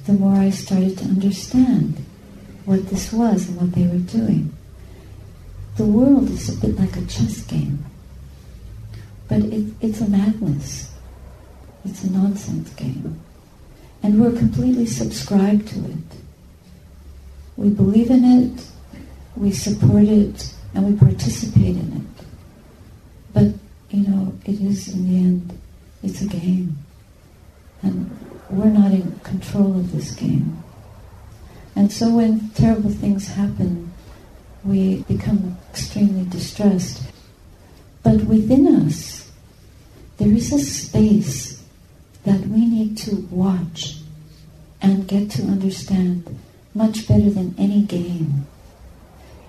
the 0.05 0.13
more 0.13 0.37
I 0.37 0.49
started 0.49 0.97
to 0.97 1.05
understand 1.05 2.03
what 2.65 2.87
this 2.87 3.11
was 3.11 3.47
and 3.47 3.57
what 3.59 3.71
they 3.73 3.87
were 3.87 3.99
doing. 3.99 4.53
The 5.75 5.85
world 5.85 6.29
is 6.29 6.49
a 6.49 6.61
bit 6.61 6.79
like 6.79 6.95
a 6.95 7.05
chess 7.05 7.41
game, 7.41 7.85
but 9.27 9.39
it, 9.39 9.73
it's 9.81 10.01
a 10.01 10.09
madness. 10.09 10.93
It's 11.85 12.03
a 12.03 12.11
nonsense 12.11 12.69
game. 12.75 13.19
And 14.01 14.21
we're 14.21 14.37
completely 14.37 14.85
subscribed 14.85 15.67
to 15.69 15.79
it. 15.79 16.21
We 17.57 17.69
believe 17.69 18.09
in 18.09 18.23
it, 18.23 18.67
we 19.35 19.51
support 19.51 20.03
it, 20.03 20.53
and 20.73 20.85
we 20.85 20.97
participate 20.97 21.75
in 21.75 21.93
it. 21.93 22.25
But, 23.33 23.47
you 23.89 24.07
know, 24.07 24.33
it 24.45 24.59
is 24.61 24.93
in 24.93 25.09
the 25.09 25.17
end, 25.17 25.59
it's 26.01 26.21
a 26.21 26.27
game. 26.27 26.77
And 27.81 28.09
we're 28.49 28.65
not 28.65 28.91
in 28.91 29.19
control 29.23 29.77
of 29.77 29.91
this 29.91 30.11
game. 30.11 30.62
And 31.75 31.91
so 31.91 32.09
when 32.09 32.49
terrible 32.49 32.91
things 32.91 33.27
happen, 33.27 33.91
we 34.63 35.03
become 35.03 35.57
extremely 35.71 36.25
distressed. 36.25 37.01
But 38.03 38.23
within 38.23 38.67
us, 38.67 39.31
there 40.17 40.31
is 40.31 40.53
a 40.53 40.59
space 40.59 41.63
that 42.23 42.41
we 42.47 42.65
need 42.65 42.97
to 42.99 43.15
watch 43.31 43.97
and 44.81 45.07
get 45.07 45.31
to 45.31 45.43
understand 45.43 46.39
much 46.73 47.07
better 47.07 47.29
than 47.29 47.55
any 47.57 47.81
game 47.81 48.45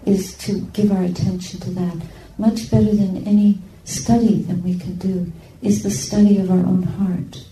is 0.05 0.37
to 0.39 0.61
give 0.73 0.93
our 0.93 1.03
attention 1.03 1.61
to 1.61 1.71
that. 1.71 1.97
Much 2.39 2.71
better 2.71 2.95
than 2.95 3.27
any 3.27 3.59
study 3.85 4.43
that 4.43 4.59
we 4.59 4.79
can 4.79 4.97
do 4.97 5.33
is 5.63 5.83
the 5.83 5.91
study 5.91 6.39
of 6.39 6.51
our 6.51 6.59
own 6.59 6.83
heart. 6.83 7.45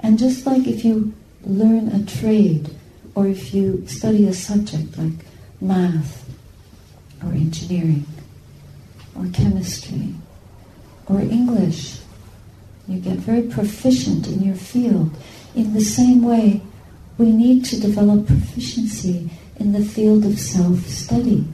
And 0.00 0.18
just 0.18 0.46
like 0.46 0.66
if 0.66 0.84
you 0.84 1.14
learn 1.44 1.88
a 1.88 2.04
trade 2.04 2.74
or 3.14 3.26
if 3.26 3.52
you 3.52 3.86
study 3.86 4.26
a 4.26 4.32
subject 4.32 4.96
like 4.98 5.24
math 5.60 6.28
or 7.22 7.32
engineering 7.32 8.06
or 9.16 9.26
chemistry 9.32 10.14
or 11.06 11.20
English, 11.20 11.98
you 12.86 12.98
get 12.98 13.16
very 13.16 13.42
proficient 13.42 14.26
in 14.26 14.42
your 14.42 14.56
field. 14.56 15.10
In 15.54 15.74
the 15.74 15.80
same 15.80 16.22
way, 16.22 16.60
we 17.18 17.32
need 17.32 17.64
to 17.66 17.80
develop 17.80 18.26
proficiency 18.26 19.30
in 19.56 19.72
the 19.72 19.84
field 19.84 20.24
of 20.24 20.38
self 20.38 20.86
study. 20.86 21.44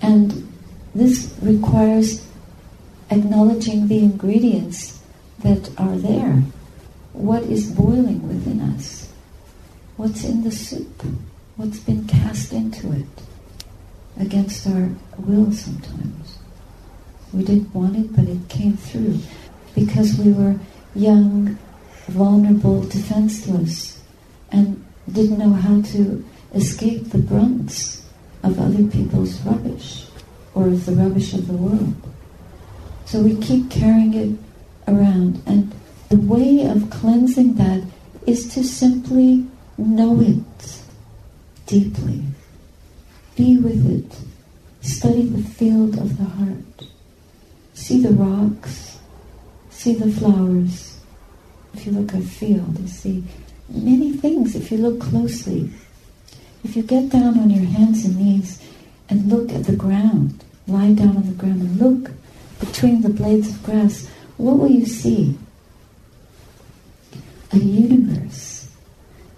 And 0.00 0.50
this 0.94 1.34
requires 1.42 2.26
acknowledging 3.10 3.88
the 3.88 3.98
ingredients 3.98 5.00
that 5.40 5.70
are 5.78 5.96
there. 5.96 6.42
What 7.12 7.42
is 7.44 7.70
boiling 7.70 8.26
within 8.26 8.60
us? 8.60 9.05
What's 9.96 10.24
in 10.24 10.44
the 10.44 10.50
soup? 10.50 11.02
What's 11.56 11.78
been 11.78 12.06
cast 12.06 12.52
into 12.52 12.92
it? 12.92 13.06
Against 14.18 14.66
our 14.66 14.90
will 15.18 15.52
sometimes. 15.52 16.38
We 17.32 17.44
didn't 17.44 17.74
want 17.74 17.96
it, 17.96 18.14
but 18.14 18.26
it 18.26 18.48
came 18.48 18.76
through 18.76 19.20
because 19.74 20.18
we 20.18 20.32
were 20.32 20.58
young, 20.94 21.58
vulnerable, 22.08 22.82
defenseless. 22.82 24.02
And 24.52 24.84
didn't 25.10 25.38
know 25.38 25.52
how 25.52 25.80
to 25.82 26.24
escape 26.54 27.10
the 27.10 27.18
brunts 27.18 28.04
of 28.42 28.60
other 28.60 28.86
people's 28.88 29.40
rubbish 29.42 30.06
or 30.54 30.68
of 30.68 30.86
the 30.86 30.92
rubbish 30.92 31.32
of 31.32 31.46
the 31.46 31.54
world. 31.54 31.94
So 33.04 33.20
we 33.20 33.36
keep 33.36 33.70
carrying 33.70 34.14
it 34.14 34.38
around. 34.88 35.42
And 35.46 35.72
the 36.08 36.16
way 36.16 36.66
of 36.66 36.90
cleansing 36.90 37.54
that 37.54 37.82
is 38.26 38.52
to 38.54 38.64
simply 38.64 39.46
know 39.78 40.20
it 40.20 40.82
deeply. 41.66 42.22
Be 43.36 43.58
with 43.58 43.84
it. 43.86 44.86
Study 44.86 45.26
the 45.26 45.42
field 45.42 45.98
of 45.98 46.16
the 46.16 46.24
heart. 46.24 46.88
See 47.74 48.00
the 48.00 48.10
rocks. 48.10 48.98
See 49.70 49.94
the 49.94 50.10
flowers. 50.10 50.98
If 51.74 51.86
you 51.86 51.92
look 51.92 52.14
at 52.14 52.20
a 52.20 52.24
field, 52.24 52.78
you 52.78 52.88
see 52.88 53.24
many 53.68 54.12
things 54.12 54.54
if 54.54 54.70
you 54.70 54.78
look 54.78 55.00
closely. 55.00 55.70
If 56.64 56.74
you 56.76 56.82
get 56.82 57.10
down 57.10 57.38
on 57.38 57.50
your 57.50 57.66
hands 57.66 58.04
and 58.04 58.16
knees 58.16 58.62
and 59.10 59.28
look 59.28 59.52
at 59.52 59.64
the 59.64 59.76
ground, 59.76 60.42
lie 60.66 60.92
down 60.92 61.16
on 61.16 61.26
the 61.26 61.34
ground 61.34 61.60
and 61.60 61.78
look 61.78 62.12
between 62.58 63.02
the 63.02 63.10
blades 63.10 63.50
of 63.50 63.62
grass, 63.62 64.08
what 64.38 64.58
will 64.58 64.70
you 64.70 64.86
see? 64.86 65.36
A 67.52 67.58
universe 67.58 68.55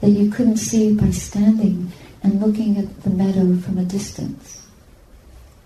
that 0.08 0.18
you 0.18 0.30
couldn't 0.30 0.56
see 0.56 0.94
by 0.94 1.10
standing 1.10 1.92
and 2.22 2.40
looking 2.40 2.78
at 2.78 3.02
the 3.02 3.10
meadow 3.10 3.54
from 3.58 3.76
a 3.76 3.84
distance 3.84 4.66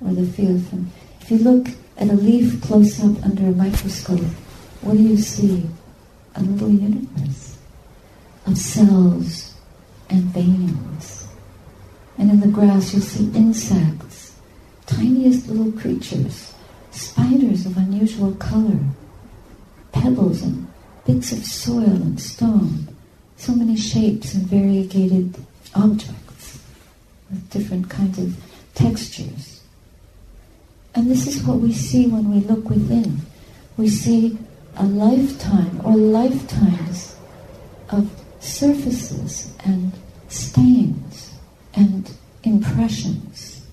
or 0.04 0.12
the 0.12 0.26
field 0.26 0.66
from. 0.66 0.90
If 1.20 1.30
you 1.30 1.38
look 1.38 1.68
at 1.96 2.08
a 2.08 2.14
leaf 2.14 2.60
close 2.60 2.98
up 3.00 3.22
under 3.22 3.44
a 3.44 3.52
microscope, 3.52 4.18
what 4.80 4.96
do 4.96 5.02
you 5.02 5.16
see? 5.16 5.64
A 6.34 6.42
little 6.42 6.70
universe 6.70 7.56
of 8.46 8.58
cells 8.58 9.54
and 10.10 10.24
veins. 10.24 11.28
And 12.18 12.30
in 12.30 12.40
the 12.40 12.48
grass, 12.48 12.92
you'll 12.92 13.02
see 13.02 13.30
insects, 13.36 14.36
tiniest 14.86 15.48
little 15.48 15.72
creatures 15.80 16.52
spiders 16.90 17.64
of 17.64 17.76
unusual 17.76 18.34
color, 18.34 18.78
pebbles 19.92 20.42
and 20.42 20.66
bits 21.06 21.32
of 21.32 21.44
soil 21.44 21.84
and 21.84 22.20
stone, 22.20 22.91
so 23.42 23.52
many 23.56 23.76
shapes 23.76 24.34
and 24.34 24.46
variegated 24.46 25.34
objects 25.74 26.60
with 27.28 27.50
different 27.50 27.90
kinds 27.90 28.16
of 28.16 28.36
textures. 28.74 29.62
And 30.94 31.10
this 31.10 31.26
is 31.26 31.42
what 31.42 31.58
we 31.58 31.72
see 31.72 32.06
when 32.06 32.30
we 32.30 32.38
look 32.46 32.70
within. 32.70 33.22
We 33.76 33.88
see 33.88 34.38
a 34.76 34.84
lifetime 34.84 35.80
or 35.82 35.96
lifetimes 35.96 37.16
of 37.88 38.08
surfaces 38.38 39.52
and 39.64 39.90
stains 40.28 41.34
and 41.74 42.12
impressions 42.44 43.66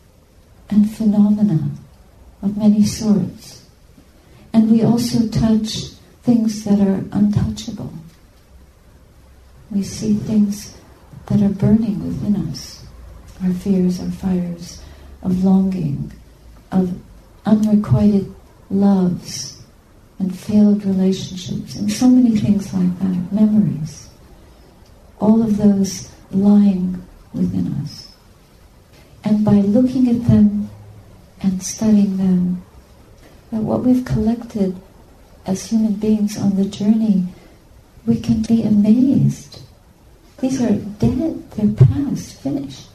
and 0.72 0.92
phenomena 0.92 1.70
of 2.42 2.58
many 2.58 2.84
sorts. 2.84 3.68
And 4.52 4.72
we 4.72 4.82
also 4.82 5.28
touch 5.28 5.90
things 6.24 6.64
that 6.64 6.80
are 6.80 7.04
untouchable. 7.12 7.94
We 9.72 9.84
see 9.84 10.16
things 10.16 10.76
that 11.28 11.42
are 11.42 11.50
burning 11.50 12.06
within 12.06 12.36
us 12.50 12.86
our 13.44 13.54
fears, 13.54 14.02
our 14.02 14.12
fires 14.12 14.82
of 15.22 15.44
longing, 15.46 16.12
of 16.72 17.00
unrequited 17.46 18.34
loves 18.70 19.62
and 20.18 20.38
failed 20.38 20.84
relationships, 20.84 21.76
and 21.76 21.90
so 21.90 22.10
many 22.10 22.38
things 22.38 22.74
like 22.74 23.00
that, 23.00 23.32
memories. 23.32 24.10
All 25.20 25.42
of 25.42 25.56
those 25.56 26.12
lying 26.32 27.02
within 27.34 27.74
us. 27.82 28.12
And 29.24 29.46
by 29.46 29.54
looking 29.54 30.10
at 30.10 30.28
them 30.28 30.70
and 31.42 31.64
studying 31.64 32.18
them. 32.18 32.64
That 33.52 33.62
what 33.62 33.84
we've 33.84 34.06
collected 34.06 34.80
as 35.46 35.70
human 35.70 35.94
beings 35.94 36.38
on 36.38 36.56
the 36.56 36.66
journey, 36.66 37.28
we 38.10 38.20
can 38.20 38.42
be 38.42 38.64
amazed. 38.64 39.62
These 40.40 40.60
are 40.64 40.74
dead, 40.74 41.52
they're 41.52 41.86
past, 41.86 42.42
finished. 42.42 42.88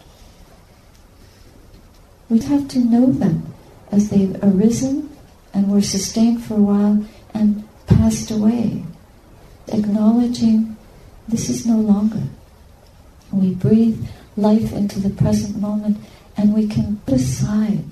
We 2.28 2.40
have 2.40 2.66
to 2.68 2.80
know 2.80 3.12
them 3.12 3.54
as 3.92 4.10
they've 4.10 4.36
arisen 4.42 5.16
and 5.52 5.70
were 5.70 5.82
sustained 5.82 6.42
for 6.42 6.54
a 6.54 6.66
while 6.72 7.06
and 7.32 7.62
passed 7.86 8.32
away, 8.32 8.82
acknowledging 9.68 10.76
this 11.28 11.48
is 11.48 11.64
no 11.64 11.76
longer. 11.76 12.24
We 13.30 13.54
breathe 13.54 14.04
life 14.36 14.72
into 14.72 14.98
the 14.98 15.10
present 15.10 15.60
moment 15.60 15.98
and 16.36 16.52
we 16.52 16.66
can 16.66 16.96
put 17.06 17.14
aside 17.14 17.84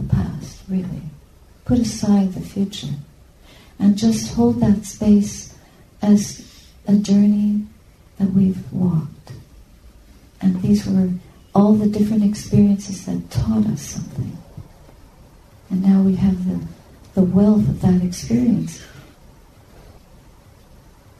the 0.00 0.08
past, 0.08 0.62
really. 0.68 1.02
Put 1.64 1.78
aside 1.78 2.34
the 2.34 2.40
future. 2.40 2.94
And 3.78 3.96
just 3.96 4.34
hold 4.34 4.58
that 4.60 4.84
space 4.84 5.53
as 6.04 6.44
a 6.86 6.96
journey 6.96 7.64
that 8.18 8.30
we've 8.32 8.72
walked. 8.72 9.32
And 10.40 10.60
these 10.60 10.86
were 10.86 11.10
all 11.54 11.72
the 11.72 11.86
different 11.86 12.24
experiences 12.24 13.06
that 13.06 13.30
taught 13.30 13.66
us 13.66 13.80
something. 13.80 14.36
And 15.70 15.82
now 15.82 16.02
we 16.02 16.16
have 16.16 16.46
the, 16.46 16.60
the 17.14 17.22
wealth 17.22 17.68
of 17.68 17.80
that 17.80 18.02
experience. 18.02 18.82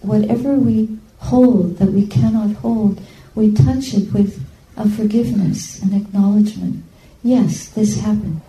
Whatever 0.03 0.55
we 0.55 0.99
hold 1.18 1.79
that 1.79 1.92
we 1.92 2.07
cannot 2.07 2.57
hold, 2.57 3.01
we 3.35 3.55
touch 3.55 3.94
it 3.94 4.12
with 4.12 4.44
a 4.77 4.88
forgiveness 4.88 5.81
and 5.81 5.94
acknowledgement. 5.94 6.85
Yes, 7.23 7.68
this 7.68 8.01
happened 8.01 8.42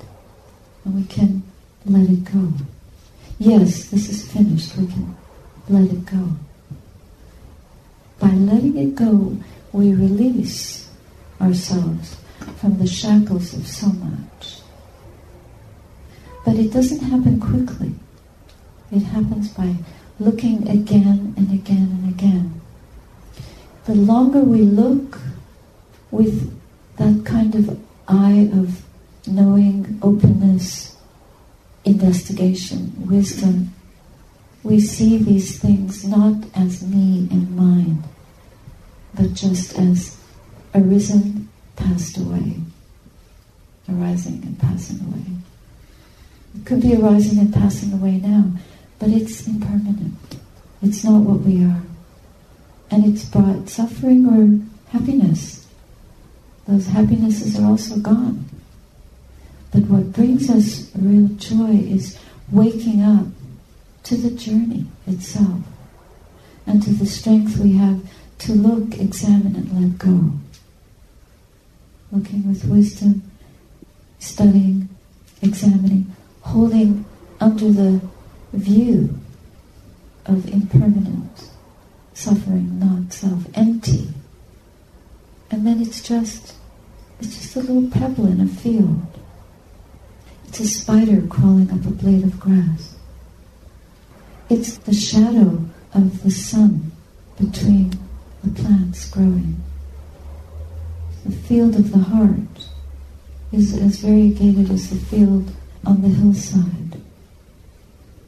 and 0.83 0.95
we 0.95 1.05
can 1.05 1.43
let 1.85 2.09
it 2.09 2.25
go. 2.25 2.51
Yes, 3.39 3.85
this 3.89 4.09
is 4.09 4.29
finished. 4.29 4.75
We 4.75 4.87
can 4.87 5.15
let 5.69 5.91
it 5.91 6.05
go. 6.05 6.29
By 8.19 8.29
letting 8.29 8.77
it 8.77 8.95
go, 8.95 9.37
we 9.71 9.93
release 9.93 10.89
ourselves 11.41 12.17
from 12.57 12.77
the 12.77 12.87
shackles 12.87 13.53
of 13.53 13.67
so 13.67 13.87
much. 13.87 14.61
But 16.45 16.55
it 16.55 16.71
doesn't 16.71 17.01
happen 17.01 17.39
quickly. 17.39 17.93
It 18.91 19.03
happens 19.03 19.49
by 19.49 19.75
looking 20.19 20.67
again 20.69 21.33
and 21.35 21.51
again 21.51 21.89
and 21.91 22.09
again. 22.09 22.61
The 23.85 23.95
longer 23.95 24.39
we 24.41 24.61
look 24.61 25.19
with 26.11 26.57
that 26.97 27.25
kind 27.25 27.53
of 27.55 27.79
eye 28.07 28.49
of 28.53 28.83
knowing, 29.27 29.99
openness, 30.01 30.95
investigation, 31.83 32.93
wisdom, 33.05 33.74
we 34.65 34.79
see 34.79 35.19
these 35.19 35.59
things 35.59 36.03
not 36.03 36.43
as 36.55 36.81
me 36.81 37.27
and 37.29 37.55
mine, 37.55 38.03
but 39.13 39.31
just 39.35 39.77
as 39.77 40.17
arisen, 40.73 41.47
passed 41.75 42.17
away, 42.17 42.55
arising 43.87 44.41
and 44.43 44.59
passing 44.59 44.99
away. 45.01 45.23
It 46.55 46.65
could 46.65 46.81
be 46.81 46.95
arising 46.95 47.37
and 47.37 47.53
passing 47.53 47.93
away 47.93 48.17
now, 48.17 48.45
but 48.97 49.09
it's 49.09 49.45
impermanent. 49.45 50.17
It's 50.81 51.03
not 51.03 51.21
what 51.21 51.41
we 51.41 51.63
are. 51.63 51.83
And 52.89 53.05
it's 53.05 53.25
brought 53.25 53.69
suffering 53.69 54.25
or 54.25 54.65
happiness. 54.91 55.67
Those 56.67 56.87
happinesses 56.87 57.59
are 57.59 57.67
also 57.67 57.97
gone. 57.97 58.45
But 59.71 59.83
what 59.83 60.11
brings 60.11 60.49
us 60.49 60.89
real 60.95 61.27
joy 61.35 61.75
is 61.75 62.17
waking 62.51 63.03
up 63.03 63.27
to 64.05 64.15
the 64.15 64.29
journey 64.31 64.85
itself 65.07 65.61
and 66.65 66.81
to 66.83 66.91
the 66.91 67.05
strength 67.05 67.57
we 67.57 67.73
have 67.73 68.01
to 68.39 68.53
look, 68.53 68.99
examine, 68.99 69.55
and 69.55 69.81
let 69.81 69.97
go. 69.97 70.31
Looking 72.11 72.47
with 72.47 72.65
wisdom, 72.65 73.23
studying, 74.19 74.89
examining, 75.41 76.15
holding 76.41 77.05
under 77.39 77.71
the 77.71 78.01
view 78.53 79.17
of 80.25 80.47
impermanent 80.51 81.49
suffering, 82.13 82.79
not 82.79 83.11
self, 83.11 83.45
empty. 83.53 84.09
And 85.49 85.65
then 85.65 85.81
it's 85.81 86.01
just, 86.01 86.55
it's 87.19 87.35
just 87.35 87.55
a 87.55 87.59
little 87.59 87.89
pebble 87.89 88.27
in 88.27 88.41
a 88.41 88.47
field. 88.47 89.05
It's 90.47 90.59
a 90.59 90.67
spider 90.67 91.25
crawling 91.27 91.71
up 91.71 91.85
a 91.85 91.91
blade 91.91 92.23
of 92.23 92.39
grass. 92.39 92.94
It's 94.49 94.77
the 94.77 94.93
shadow 94.93 95.65
of 95.93 96.23
the 96.23 96.31
sun 96.31 96.91
between 97.39 97.91
the 98.43 98.51
plants 98.61 99.09
growing. 99.09 99.61
The 101.25 101.31
field 101.31 101.75
of 101.75 101.91
the 101.91 101.97
heart 101.97 102.69
is 103.51 103.73
as 103.73 103.97
variegated 103.97 104.69
as 104.69 104.89
the 104.89 104.97
field 104.97 105.51
on 105.85 106.01
the 106.01 106.09
hillside 106.09 107.01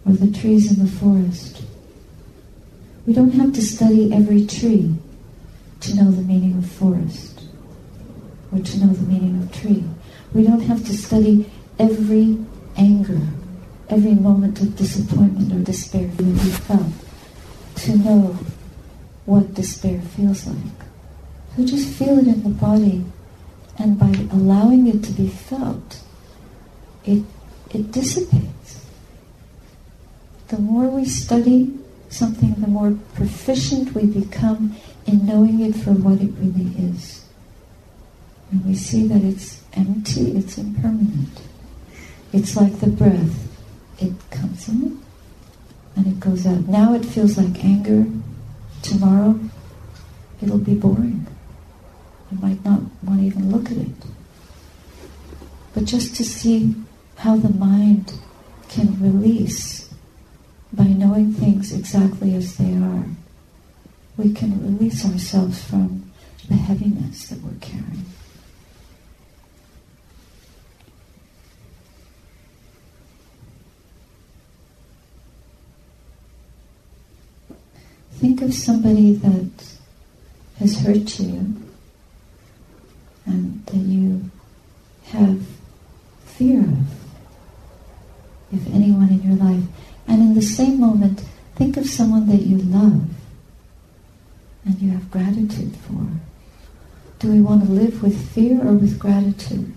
or 0.06 0.14
the 0.14 0.32
trees 0.32 0.72
in 0.72 0.84
the 0.84 0.92
forest. 0.92 1.64
We 3.06 3.14
don't 3.14 3.34
have 3.34 3.54
to 3.54 3.62
study 3.62 4.12
every 4.12 4.46
tree 4.46 4.96
to 5.82 5.96
know 5.96 6.12
the 6.12 6.24
meaning 6.24 6.58
of 6.58 6.70
forest 6.70 7.44
or 8.52 8.60
to 8.60 8.80
know 8.80 8.94
the 8.94 9.06
meaning 9.06 9.42
of 9.42 9.52
tree. 9.52 9.84
We 10.34 10.44
don't 10.44 10.62
have 10.62 10.86
to 10.88 10.94
study 10.94 11.50
every 11.78 12.38
anger, 12.76 13.22
every 13.90 14.16
moment 14.16 14.60
of 14.62 14.76
disappointment 14.76 15.54
or 15.54 15.60
despair 15.64 16.08
that 16.08 16.24
we 16.24 16.34
felt 16.34 16.94
to 17.76 17.98
know 17.98 18.38
what 19.26 19.54
despair 19.54 20.02
feels 20.02 20.46
like. 20.48 20.80
So 21.56 21.66
just 21.66 21.90
feel 21.90 22.20
it 22.20 22.28
in 22.28 22.44
the 22.44 22.50
body, 22.50 23.04
and 23.78 24.00
by 24.00 24.14
allowing 24.32 24.88
it 24.88 25.04
to 25.04 25.12
be 25.12 25.28
felt, 25.28 26.02
it, 27.06 27.24
it 27.74 27.92
dissipates. 27.92 28.86
The 30.48 30.60
more 30.60 30.88
we 30.88 31.06
study 31.06 31.78
something, 32.10 32.54
the 32.56 32.68
more 32.68 32.98
proficient 33.16 33.94
we 33.94 34.06
become 34.06 34.76
in 35.06 35.26
knowing 35.26 35.62
it 35.62 35.76
for 35.76 35.92
what 35.92 36.22
it 36.22 36.32
really 36.40 36.72
is. 36.92 37.26
And 38.52 38.66
we 38.66 38.76
see 38.76 39.08
that 39.08 39.24
it's 39.24 39.62
empty, 39.74 40.38
it's 40.38 40.58
impermanent. 40.58 41.42
It's 42.32 42.56
like 42.56 42.80
the 42.80 42.88
breath. 42.88 43.47
It 44.00 44.14
comes 44.30 44.68
in 44.68 45.02
and 45.96 46.08
it 46.08 46.20
goes 46.20 46.46
out. 46.46 46.68
Now 46.68 46.94
it 46.94 47.06
feels 47.06 47.38
like 47.38 47.64
anger. 47.64 48.06
Tomorrow 48.82 49.40
it'll 50.42 50.58
be 50.60 50.76
boring. 50.76 51.26
You 52.32 52.38
might 52.40 52.64
not 52.64 52.82
want 53.04 53.22
to 53.22 53.26
even 53.26 53.52
look 53.52 53.72
at 53.72 53.78
it. 53.78 54.06
But 55.74 55.86
just 55.86 56.16
to 56.16 56.26
see 56.26 56.76
how 57.18 57.38
the 57.38 57.50
mind 57.50 58.20
can 58.70 59.02
release 59.02 59.94
by 60.74 60.86
knowing 60.86 61.34
things 61.34 61.74
exactly 61.74 62.36
as 62.36 62.58
they 62.58 62.76
are, 62.76 63.06
we 64.18 64.34
can 64.34 64.62
release 64.62 65.06
ourselves 65.06 65.64
from 65.64 66.12
the 66.48 66.56
heaviness 66.56 67.28
that 67.30 67.42
we're 67.42 67.60
carrying. 67.62 68.06
Think 78.20 78.42
of 78.42 78.52
somebody 78.52 79.14
that 79.14 79.52
has 80.58 80.80
hurt 80.80 81.20
you 81.20 81.54
and 83.28 83.64
that 83.68 83.76
you 83.76 84.32
have 85.06 85.40
fear 86.26 86.62
of, 86.62 86.80
if 88.52 88.66
anyone 88.74 89.10
in 89.10 89.22
your 89.22 89.36
life. 89.36 89.64
And 90.08 90.22
in 90.22 90.34
the 90.34 90.42
same 90.42 90.80
moment, 90.80 91.26
think 91.56 91.78
of 91.78 91.86
someone 91.86 92.28
that 92.30 92.42
you 92.42 92.58
love 92.58 93.08
and 94.66 94.82
you 94.82 94.90
have 94.92 95.12
gratitude 95.12 95.76
for. 95.76 96.08
Do 97.20 97.32
we 97.32 97.40
want 97.40 97.66
to 97.66 97.72
live 97.72 98.02
with 98.02 98.32
fear 98.32 98.60
or 98.68 98.74
with 98.74 98.98
gratitude? 98.98 99.76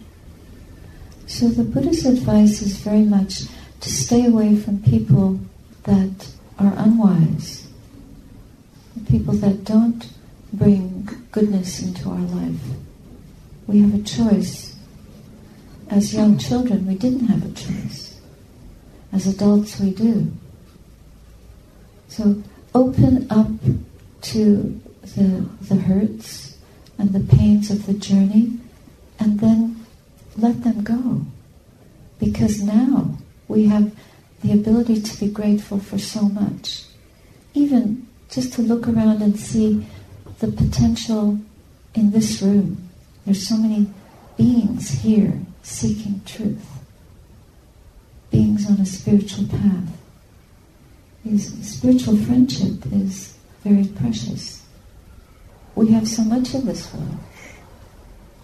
So 1.27 1.49
the 1.49 1.63
Buddha's 1.63 2.07
advice 2.07 2.63
is 2.63 2.79
very 2.79 3.03
much 3.03 3.43
to 3.81 3.91
stay 3.91 4.25
away 4.25 4.57
from 4.57 4.83
people 4.83 5.41
that 5.85 6.27
are 6.59 6.73
unwise 6.77 7.70
people 9.11 9.35
that 9.35 9.65
don't 9.65 10.09
bring 10.53 11.09
goodness 11.33 11.83
into 11.83 12.09
our 12.09 12.19
life. 12.19 12.61
We 13.67 13.81
have 13.81 13.95
a 13.95 14.03
choice. 14.03 14.77
As 15.89 16.15
young 16.15 16.39
children, 16.39 16.87
we 16.87 16.95
didn't 16.95 17.27
have 17.27 17.45
a 17.45 17.53
choice. 17.53 18.21
As 19.13 19.27
adults, 19.27 19.81
we 19.81 19.91
do. 19.91 20.33
So 22.09 22.43
open 22.75 23.27
up 23.31 23.49
to 24.23 24.81
the, 25.17 25.49
the 25.63 25.77
hurts 25.77 26.57
and 26.99 27.13
the 27.13 27.37
pains 27.37 27.71
of 27.71 27.87
the 27.87 27.95
journey 27.95 28.59
and 29.19 29.41
then 29.41 29.85
let 30.37 30.63
them 30.63 30.85
go. 30.85 31.27
Because 32.19 32.63
now 32.63 33.17
we 33.49 33.67
have 33.67 33.93
the 34.43 34.53
ability 34.53 35.01
to 35.01 35.21
be 35.21 35.29
grateful 35.29 35.81
for 35.81 35.99
so 35.99 36.23
much. 36.23 36.85
Even 37.55 38.07
just 38.31 38.53
to 38.55 38.63
look 38.63 38.87
around 38.87 39.23
and 39.23 39.39
see 39.39 39.87
the 40.39 40.49
potential 40.49 41.39
in 41.95 42.11
this 42.13 42.41
room. 42.41 42.89
There's 43.27 43.47
so 43.47 43.57
many 43.57 43.91
beings 44.37 44.91
here 44.91 45.39
seeking 45.63 46.23
truth, 46.25 46.65
beings 48.31 48.69
on 48.71 48.81
a 48.81 48.87
spiritual 48.87 49.47
path. 49.49 49.89
Spiritual 51.63 52.17
friendship 52.17 52.87
is 52.93 53.37
very 53.63 53.87
precious. 53.87 54.63
We 55.75 55.89
have 55.93 56.09
so 56.09 56.23
much 56.23 56.55
in 56.55 56.65
this 56.65 56.93
world, 56.95 57.19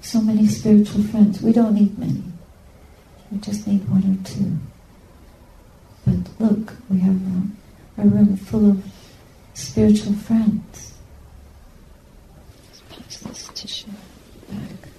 so 0.02 0.20
many 0.20 0.46
spiritual 0.46 1.02
friends. 1.04 1.40
We 1.40 1.52
don't 1.52 1.74
need 1.74 1.98
many. 1.98 2.22
We 3.30 3.38
just 3.38 3.66
need 3.66 3.88
one 3.88 4.04
or 4.04 4.28
two. 4.28 4.58
But 6.04 6.30
look, 6.38 6.74
we 6.90 6.98
have 7.00 7.16
a, 7.16 8.02
a 8.02 8.06
room 8.06 8.36
full 8.36 8.70
of 8.70 8.84
spiritual 9.56 10.12
friends. 10.12 10.92
Pass 12.90 13.18
this 13.20 13.50
tissue 13.54 13.88
back. 14.50 14.90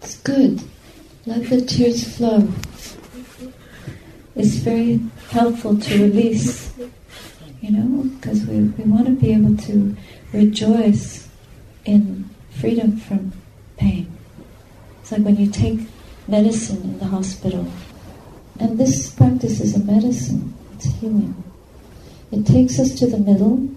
It's 0.00 0.18
good. 0.18 0.62
Let 1.26 1.50
the 1.50 1.60
tears 1.60 2.16
flow. 2.16 2.48
It's 4.36 4.54
very 4.56 5.00
helpful 5.30 5.76
to 5.76 6.02
release, 6.02 6.72
you 7.60 7.72
know, 7.72 8.04
because 8.10 8.46
we, 8.46 8.60
we 8.60 8.84
want 8.84 9.06
to 9.06 9.12
be 9.12 9.32
able 9.32 9.56
to 9.56 9.96
rejoice 10.32 11.28
in 11.84 12.30
freedom 12.50 12.96
from 12.96 13.32
pain. 13.76 14.16
It's 15.00 15.10
like 15.10 15.22
when 15.22 15.36
you 15.36 15.50
take 15.50 15.80
medicine 16.28 16.82
in 16.82 16.98
the 17.00 17.06
hospital. 17.06 17.66
And 18.60 18.78
this 18.78 19.10
practice 19.10 19.60
is 19.60 19.74
a 19.74 19.80
medicine. 19.80 20.54
Healing. 20.84 21.42
It 22.30 22.46
takes 22.46 22.78
us 22.78 22.94
to 22.98 23.06
the 23.06 23.18
middle. 23.18 23.68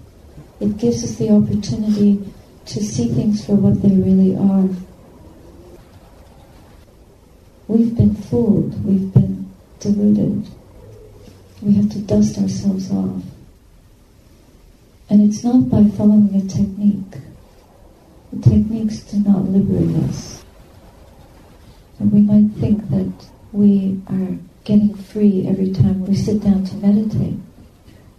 It 0.59 0.77
gives 0.77 1.03
us 1.03 1.15
the 1.15 1.31
opportunity 1.31 2.31
to 2.65 2.83
see 2.83 3.07
things 3.07 3.45
for 3.45 3.55
what 3.55 3.81
they 3.81 3.89
really 3.89 4.35
are. 4.35 4.69
We've 7.67 7.95
been 7.95 8.15
fooled. 8.15 8.83
We've 8.85 9.13
been 9.13 9.51
deluded. 9.79 10.47
We 11.61 11.73
have 11.73 11.89
to 11.91 11.99
dust 11.99 12.37
ourselves 12.37 12.91
off. 12.91 13.23
And 15.09 15.21
it's 15.21 15.43
not 15.43 15.69
by 15.69 15.85
following 15.95 16.35
a 16.35 16.41
technique. 16.47 17.21
The 18.33 18.49
techniques 18.49 18.99
do 19.01 19.19
not 19.19 19.45
liberate 19.45 19.95
us. 20.03 20.43
And 21.99 22.11
we 22.11 22.21
might 22.21 22.51
think 22.59 22.89
that 22.89 23.11
we 23.51 24.01
are 24.07 24.37
getting 24.63 24.95
free 24.95 25.45
every 25.47 25.71
time 25.71 26.05
we 26.05 26.15
sit 26.15 26.43
down 26.43 26.63
to 26.65 26.75
meditate. 26.75 27.37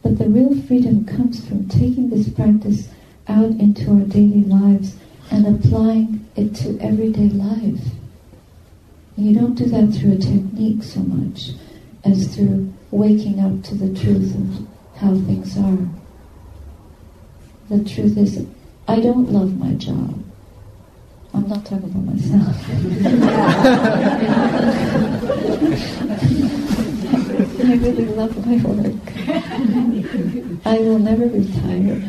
But 0.03 0.19
the 0.19 0.29
real 0.29 0.61
freedom 0.63 1.05
comes 1.05 1.47
from 1.47 1.69
taking 1.69 2.11
this 2.11 2.29
practice 2.29 2.89
out 3.29 3.51
into 3.51 3.91
our 3.91 4.01
daily 4.01 4.43
lives 4.45 4.97
and 5.31 5.47
applying 5.47 6.29
it 6.37 6.55
to 6.57 6.79
everyday 6.81 7.29
life. 7.29 7.81
You 9.17 9.35
don't 9.35 9.55
do 9.55 9.67
that 9.67 9.95
through 9.95 10.13
a 10.13 10.19
technique 10.19 10.83
so 10.83 11.01
much 11.01 11.51
as 12.05 12.35
through 12.35 12.73
waking 12.91 13.41
up 13.41 13.63
to 13.65 13.75
the 13.75 13.99
truth 13.99 14.35
of 14.35 14.67
how 14.97 15.15
things 15.15 15.57
are. 15.57 15.89
The 17.69 17.89
truth 17.89 18.17
is, 18.19 18.45
I 18.89 19.01
don't 19.01 19.31
love 19.31 19.59
my 19.59 19.75
job. 19.75 20.23
I'm 21.35 21.49
not 21.49 21.65
talking 21.65 21.85
about 21.85 22.05
myself. 22.05 22.57
I 27.65 27.75
really 27.75 28.07
love 28.07 28.47
my 28.47 28.57
work. 28.57 28.97
I 30.67 30.79
will 30.79 30.99
never 30.99 31.27
retire. 31.27 32.03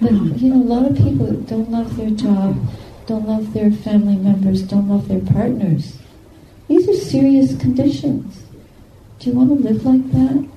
But, 0.00 0.12
you 0.40 0.48
know, 0.50 0.62
a 0.62 0.68
lot 0.68 0.90
of 0.90 0.96
people 0.96 1.32
don't 1.32 1.70
love 1.70 1.96
their 1.96 2.10
job, 2.10 2.56
don't 3.06 3.26
love 3.28 3.52
their 3.52 3.70
family 3.70 4.16
members, 4.16 4.62
don't 4.62 4.88
love 4.88 5.08
their 5.08 5.20
partners. 5.20 5.98
These 6.68 6.88
are 6.88 6.94
serious 6.94 7.56
conditions. 7.58 8.42
Do 9.18 9.30
you 9.30 9.36
want 9.36 9.50
to 9.50 9.56
live 9.56 9.84
like 9.84 10.10
that? 10.12 10.48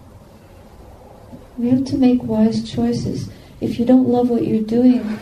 We 1.58 1.70
have 1.70 1.86
to 1.86 1.98
make 1.98 2.24
wise 2.24 2.70
choices. 2.70 3.30
If 3.60 3.80
you 3.80 3.86
don't 3.86 4.08
love 4.08 4.30
what 4.30 4.46
you're 4.46 4.64
doing, 4.64 5.20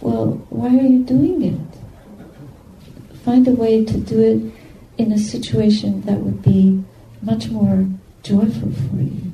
well, 0.00 0.40
why 0.50 0.68
are 0.68 0.82
you 0.82 1.04
doing 1.04 1.42
it? 1.42 3.18
Find 3.24 3.46
a 3.46 3.52
way 3.52 3.84
to 3.84 3.98
do 3.98 4.20
it 4.20 4.52
in 4.98 5.12
a 5.12 5.18
situation 5.18 6.02
that 6.02 6.18
would 6.18 6.42
be 6.42 6.82
much 7.22 7.48
more 7.50 7.86
joyful 8.22 8.72
for 8.72 8.96
you. 8.96 9.32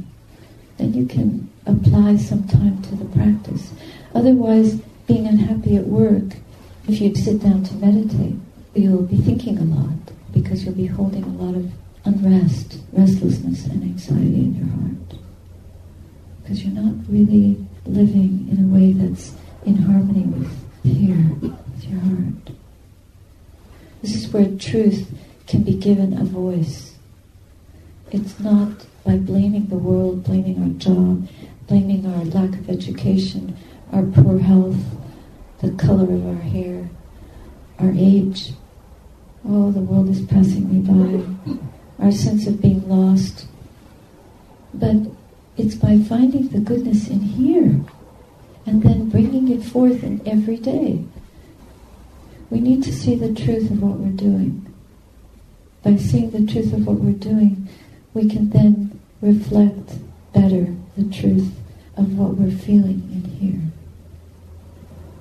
Then 0.79 0.95
you 0.95 1.07
can 1.07 1.51
apply 1.67 2.17
some 2.17 2.47
time 2.49 2.83
to 2.83 2.97
the 2.97 3.05
practice. 3.07 3.73
Otherwise, 4.15 4.75
being 5.07 5.27
unhappy 5.27 5.77
at 5.77 5.87
work, 5.87 6.37
if 6.89 7.01
you 7.01 7.15
sit 7.15 7.41
down 7.43 7.63
to 7.65 7.75
meditate, 7.75 8.37
you'll 8.75 9.03
be 9.03 9.17
thinking 9.17 9.59
a 9.59 9.65
lot 9.65 10.13
because 10.33 10.65
you'll 10.65 10.75
be 10.75 10.87
holding 10.87 11.23
a 11.25 11.29
lot 11.29 11.55
of 11.55 11.71
unrest, 12.05 12.79
restlessness, 12.93 13.67
and 13.67 13.83
anxiety 13.83 14.41
in 14.41 14.55
your 14.57 14.67
heart. 14.67 15.21
because 16.43 16.63
you're 16.63 16.75
not 16.75 16.95
really 17.09 17.57
living 17.87 18.47
in 18.51 18.65
a 18.65 18.75
way 18.75 18.93
that's 18.93 19.33
in 19.65 19.77
harmony 19.77 20.25
with 20.25 20.65
here, 20.83 21.31
with 21.41 21.85
your 21.85 22.01
heart. 22.01 22.51
This 24.03 24.15
is 24.15 24.33
where 24.33 24.51
truth 24.59 25.11
can 25.47 25.63
be 25.63 25.75
given 25.75 26.13
a 26.19 26.25
voice. 26.25 26.95
It's 28.11 28.39
not 28.39 28.87
by 29.05 29.17
blaming 29.17 29.67
the 29.67 29.79
world, 29.79 30.25
blaming 30.25 30.63
our 30.63 30.79
job, 30.79 31.29
blaming 31.67 32.07
our 32.07 32.25
lack 32.25 32.51
of 32.59 32.69
education, 32.69 33.57
our 33.93 34.03
poor 34.03 34.39
health, 34.39 34.77
the 35.61 35.71
color 35.73 36.05
of 36.05 36.27
our 36.27 36.43
hair, 36.43 36.91
our 37.79 37.93
age. 37.97 38.53
Oh, 39.47 39.71
the 39.73 39.81
world 39.81 40.11
is 40.11 40.21
passing 40.27 40.71
me 40.71 40.81
by. 40.81 42.05
Our 42.05 42.13
sense 42.13 42.47
of 42.47 42.61
being 42.61 42.87
lost. 42.89 43.47
But 44.75 44.97
it's 45.57 45.77
by 45.77 45.99
finding 45.99 46.49
the 46.49 46.59
goodness 46.59 47.09
in 47.09 47.21
here 47.21 47.81
and 48.67 48.83
then 48.83 49.11
bringing 49.45 49.61
it 49.61 49.71
forth 49.71 50.03
in 50.03 50.27
every 50.27 50.57
day. 50.57 51.05
We 52.51 52.61
need 52.61 52.83
to 52.85 52.93
see 52.93 53.15
the 53.15 53.35
truth 53.35 53.71
of 53.71 53.83
what 53.83 53.99
we're 53.99 54.17
doing. 54.17 54.73
By 55.83 55.97
seeing 55.97 56.31
the 56.31 56.51
truth 56.51 56.73
of 56.73 56.87
what 56.87 56.97
we're 56.97 57.13
doing, 57.13 57.69
we 58.15 58.29
can 58.29 58.51
then 58.51 59.01
reflect 59.21 59.99
better 60.33 60.75
the 60.97 61.05
truth 61.13 61.53
of 61.97 62.17
what 62.19 62.37
we're 62.37 62.57
feeling 62.57 63.03
in 63.13 63.25
here. 63.25 63.61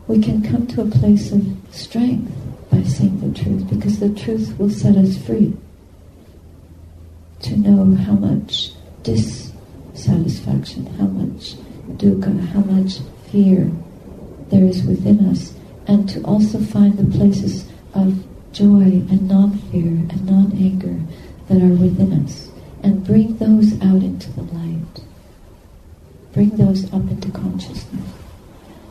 We 0.07 0.21
can 0.21 0.41
come 0.41 0.67
to 0.67 0.81
a 0.81 0.85
place 0.85 1.31
of 1.31 1.45
strength 1.71 2.31
by 2.71 2.83
seeing 2.83 3.19
the 3.19 3.37
truth 3.37 3.69
because 3.69 3.99
the 3.99 4.13
truth 4.13 4.57
will 4.57 4.69
set 4.69 4.95
us 4.95 5.17
free 5.17 5.53
to 7.41 7.57
know 7.57 7.95
how 7.95 8.13
much 8.13 8.71
dissatisfaction, 9.03 10.85
how 10.97 11.07
much 11.07 11.55
dukkha, 11.97 12.39
how 12.47 12.61
much 12.61 12.99
fear 13.29 13.71
there 14.53 14.65
is 14.65 14.83
within 14.83 15.27
us, 15.29 15.53
and 15.87 16.07
to 16.07 16.21
also 16.21 16.59
find 16.59 16.95
the 16.95 17.17
places 17.17 17.65
of 17.95 18.23
joy 18.51 19.01
and 19.09 19.27
non-fear 19.27 19.87
and 19.87 20.25
non-anger 20.27 21.01
that 21.47 21.59
are 21.59 21.75
within 21.75 22.13
us, 22.23 22.51
and 22.83 23.03
bring 23.03 23.35
those 23.37 23.73
out 23.81 24.03
into 24.03 24.31
the 24.33 24.43
light. 24.43 25.01
Bring 26.33 26.51
those 26.51 26.85
up 26.93 27.09
into 27.09 27.31
consciousness. 27.31 28.09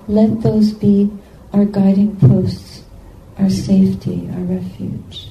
Let 0.08 0.42
those 0.42 0.72
be 0.72 1.12
our 1.52 1.64
guiding 1.64 2.16
posts, 2.16 2.82
our 3.38 3.48
safety, 3.48 4.28
our 4.32 4.40
refuge. 4.40 5.30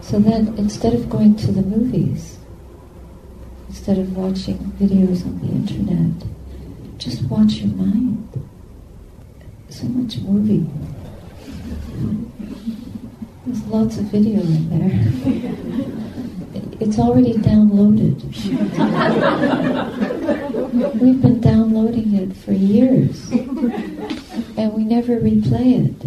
So 0.00 0.18
then, 0.18 0.58
instead 0.58 0.94
of 0.94 1.08
going 1.08 1.36
to 1.36 1.52
the 1.52 1.62
movies, 1.62 2.36
instead 3.68 3.98
of 3.98 4.16
watching 4.16 4.58
videos 4.80 5.24
on 5.24 5.38
the 5.38 5.52
internet. 5.52 6.39
Just 7.00 7.22
watch 7.22 7.54
your 7.54 7.74
mind. 7.74 8.28
So 9.70 9.86
much 9.86 10.18
movie. 10.18 10.68
There's 13.46 13.64
lots 13.64 13.96
of 13.96 14.04
video 14.04 14.42
in 14.42 14.68
there. 14.68 14.90
It's 16.78 16.98
already 16.98 17.34
downloaded. 17.34 18.22
We've 21.00 21.22
been 21.22 21.40
downloading 21.40 22.14
it 22.14 22.36
for 22.36 22.52
years. 22.52 23.30
And 23.30 24.74
we 24.74 24.84
never 24.84 25.16
replay 25.16 25.86
it. 25.86 26.06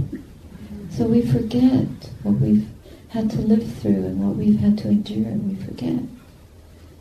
So 0.91 1.05
we 1.05 1.23
forget 1.23 1.87
what 2.21 2.35
we've 2.35 2.67
had 3.09 3.31
to 3.31 3.39
live 3.39 3.65
through 3.77 4.05
and 4.05 4.23
what 4.23 4.35
we've 4.35 4.59
had 4.59 4.77
to 4.79 4.89
endure, 4.89 5.25
and 5.25 5.49
we 5.49 5.65
forget. 5.65 6.03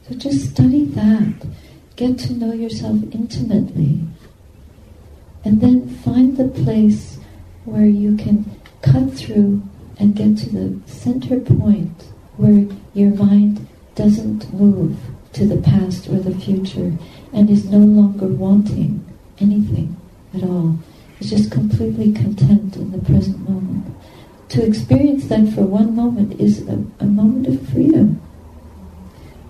So 0.08 0.14
just 0.14 0.52
study 0.52 0.86
that. 0.86 1.46
Get 1.96 2.18
to 2.20 2.32
know 2.32 2.52
yourself 2.52 3.02
intimately. 3.12 4.00
And 5.44 5.60
then 5.60 5.88
find 5.88 6.36
the 6.36 6.48
place 6.48 7.18
where 7.64 7.86
you 7.86 8.16
can 8.16 8.60
cut 8.80 9.12
through 9.12 9.62
and 9.98 10.16
get 10.16 10.38
to 10.38 10.50
the 10.50 10.80
center 10.90 11.38
point 11.40 12.04
where 12.36 12.66
your 12.94 13.14
mind 13.14 13.68
doesn't 13.94 14.52
move 14.54 14.96
to 15.32 15.46
the 15.46 15.60
past 15.60 16.08
or 16.08 16.18
the 16.18 16.34
future 16.38 16.92
and 17.32 17.50
is 17.50 17.64
no 17.66 17.78
longer 17.78 18.26
wanting 18.26 19.04
anything 19.38 19.96
at 20.34 20.42
all. 20.42 20.78
It's 21.20 21.30
just 21.30 21.50
completely 21.50 22.12
content 22.12 22.76
in 22.76 22.90
the 22.90 22.98
present 22.98 23.48
moment. 23.48 23.94
To 24.50 24.66
experience 24.66 25.28
that 25.28 25.52
for 25.54 25.62
one 25.62 25.94
moment 25.94 26.40
is 26.40 26.66
a, 26.68 26.84
a 27.00 27.06
moment 27.06 27.46
of 27.46 27.68
freedom. 27.68 28.20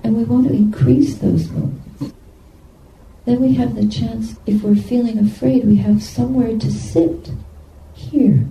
And 0.05 0.17
we 0.17 0.25
want 0.25 0.49
to 0.49 0.55
increase 0.55 1.17
those 1.17 1.49
moments. 1.51 1.82
Then 3.25 3.41
we 3.41 3.55
have 3.55 3.77
the 3.77 3.87
chance, 3.87 4.37
if 4.47 4.63
we're 4.63 4.75
feeling 4.75 5.19
afraid, 5.19 5.65
we 5.65 5.77
have 5.77 6.03
somewhere 6.03 6.59
to 6.59 6.71
sit. 6.73 7.31
Here. 7.95 8.45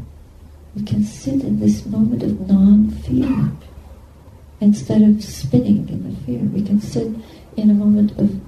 We 0.76 0.84
can 0.84 1.04
sit 1.04 1.44
in 1.44 1.60
this 1.60 1.86
moment 1.86 2.24
of 2.24 2.48
non-fear. 2.48 3.52
Instead 4.62 5.02
of 5.02 5.24
spinning 5.24 5.90
in 5.90 6.10
the 6.10 6.16
fear, 6.22 6.40
we 6.40 6.64
can 6.64 6.80
sit 6.80 7.08
in 7.58 7.70
a 7.70 7.74
moment 7.74 8.18
of 8.18 8.40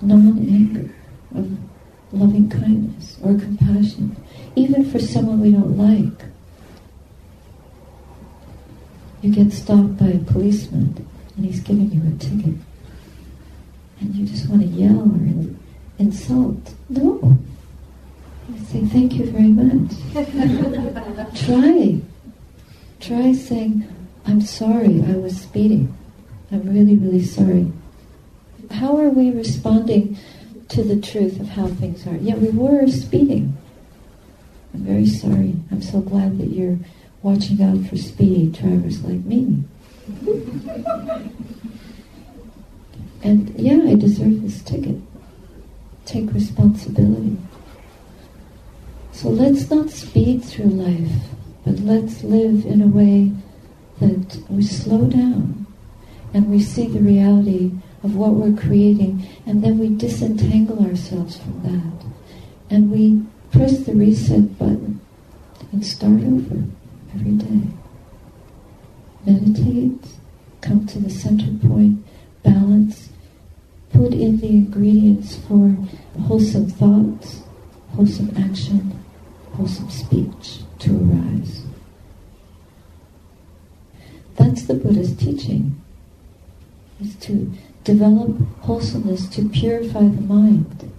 non-anger, 0.00 0.94
of 1.34 1.58
loving 2.12 2.48
kindness 2.48 3.18
or 3.22 3.34
compassion, 3.34 4.16
even 4.54 4.88
for 4.88 5.00
someone 5.00 5.40
we 5.40 5.50
don't 5.50 5.76
like. 5.76 6.28
You 9.22 9.32
get 9.34 9.52
stopped 9.52 9.98
by 9.98 10.08
a 10.08 10.18
policeman 10.18 11.08
and 11.36 11.46
he's 11.46 11.60
giving 11.60 11.90
you 11.90 12.02
a 12.06 12.18
ticket. 12.18 12.54
And 14.04 14.14
you 14.14 14.26
just 14.26 14.50
want 14.50 14.60
to 14.60 14.68
yell 14.68 15.00
or 15.00 15.56
insult. 15.98 16.74
No. 16.90 17.38
You 18.50 18.64
say, 18.66 18.84
thank 18.84 19.14
you 19.14 19.30
very 19.30 19.48
much. 19.48 19.92
Try. 21.46 22.02
Try 23.00 23.32
saying, 23.32 23.88
I'm 24.26 24.42
sorry, 24.42 25.02
I 25.08 25.12
was 25.12 25.40
speeding. 25.40 25.96
I'm 26.52 26.68
really, 26.70 26.96
really 26.96 27.24
sorry. 27.24 27.72
How 28.72 28.98
are 28.98 29.08
we 29.08 29.30
responding 29.30 30.18
to 30.68 30.82
the 30.82 31.00
truth 31.00 31.40
of 31.40 31.48
how 31.48 31.68
things 31.68 32.06
are? 32.06 32.16
Yeah, 32.16 32.34
we 32.34 32.50
were 32.50 32.86
speeding. 32.88 33.56
I'm 34.74 34.80
very 34.80 35.06
sorry. 35.06 35.56
I'm 35.70 35.80
so 35.80 36.00
glad 36.00 36.36
that 36.38 36.48
you're 36.48 36.78
watching 37.22 37.62
out 37.62 37.88
for 37.88 37.96
speedy 37.96 38.48
drivers 38.48 39.02
like 39.02 39.24
me. 39.24 39.64
and 43.24 43.52
yeah, 43.58 43.80
I 43.84 43.94
deserve 43.94 44.42
this 44.42 44.62
ticket. 44.62 44.96
Take 46.04 46.32
responsibility. 46.32 47.36
So 49.10 49.30
let's 49.30 49.68
not 49.70 49.90
speed 49.90 50.44
through 50.44 50.66
life, 50.66 51.10
but 51.64 51.80
let's 51.80 52.22
live 52.22 52.64
in 52.64 52.80
a 52.80 52.86
way 52.86 53.32
that 54.00 54.38
we 54.48 54.62
slow 54.62 55.06
down 55.06 55.66
and 56.32 56.50
we 56.50 56.60
see 56.60 56.86
the 56.86 57.00
reality 57.00 57.72
of 58.04 58.14
what 58.14 58.34
we're 58.34 58.60
creating, 58.60 59.26
and 59.46 59.64
then 59.64 59.78
we 59.78 59.88
disentangle 59.88 60.86
ourselves 60.86 61.38
from 61.38 61.62
that. 61.62 62.06
And 62.68 62.90
we 62.90 63.24
press 63.50 63.78
the 63.78 63.94
reset 63.94 64.58
button 64.58 65.00
and 65.72 65.84
start 65.84 66.22
over 66.22 66.64
every 67.14 67.32
day 67.32 67.74
meditate, 69.26 70.06
come 70.60 70.86
to 70.86 70.98
the 70.98 71.10
center 71.10 71.50
point, 71.66 72.04
balance, 72.42 73.03
put 73.94 74.12
in 74.12 74.38
the 74.38 74.48
ingredients 74.48 75.36
for 75.46 75.76
wholesome 76.22 76.68
thoughts, 76.68 77.42
wholesome 77.94 78.30
action, 78.36 78.98
wholesome 79.52 79.88
speech 79.88 80.58
to 80.80 80.96
arise. 80.96 81.62
That's 84.34 84.64
the 84.64 84.74
Buddha's 84.74 85.16
teaching, 85.16 85.80
is 87.00 87.14
to 87.16 87.52
develop 87.84 88.36
wholesomeness, 88.62 89.28
to 89.28 89.48
purify 89.48 90.00
the 90.00 90.22
mind, 90.22 90.92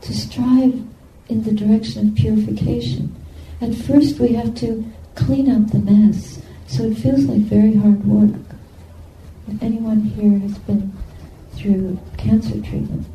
to 0.00 0.12
strive 0.12 0.82
in 1.28 1.44
the 1.44 1.52
direction 1.52 2.08
of 2.08 2.14
purification. 2.16 3.14
At 3.60 3.74
first 3.74 4.18
we 4.18 4.32
have 4.32 4.56
to 4.56 4.84
clean 5.14 5.48
up 5.50 5.70
the 5.70 5.78
mess 5.78 6.42
so 6.66 6.82
it 6.82 6.98
feels 6.98 7.24
like 7.26 7.42
very 7.42 7.76
hard 7.76 8.04
work. 8.04 8.40
If 9.46 9.62
anyone 9.62 10.00
here 10.00 10.40
has 10.40 10.58
been 10.58 10.92
through 11.56 11.98
cancer 12.18 12.60
treatment, 12.60 13.06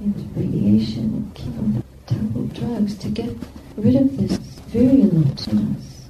there's 0.00 0.26
radiation 0.36 1.32
and 1.44 1.82
terrible 2.06 2.46
drugs 2.46 2.94
to 2.98 3.08
get 3.08 3.36
rid 3.76 3.96
of 3.96 4.16
this 4.16 4.38
virulence 4.68 5.46
in 5.48 5.76
us. 5.76 6.08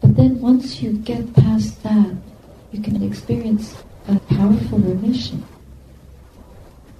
But 0.00 0.16
then 0.16 0.40
once 0.40 0.82
you 0.82 0.92
get 0.98 1.34
past 1.34 1.82
that, 1.82 2.14
you 2.72 2.82
can 2.82 3.02
experience 3.02 3.82
a 4.08 4.18
powerful 4.18 4.78
remission. 4.78 5.44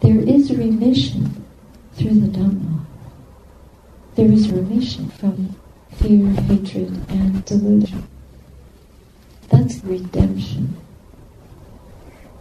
There 0.00 0.20
is 0.20 0.50
remission 0.56 1.44
through 1.94 2.20
the 2.20 2.38
Dhamma. 2.38 2.84
There 4.14 4.30
is 4.30 4.50
remission 4.50 5.08
from 5.10 5.54
fear, 5.92 6.28
hatred, 6.42 7.00
and 7.10 7.44
delusion. 7.44 8.06
That's 9.48 9.82
redemption. 9.84 10.76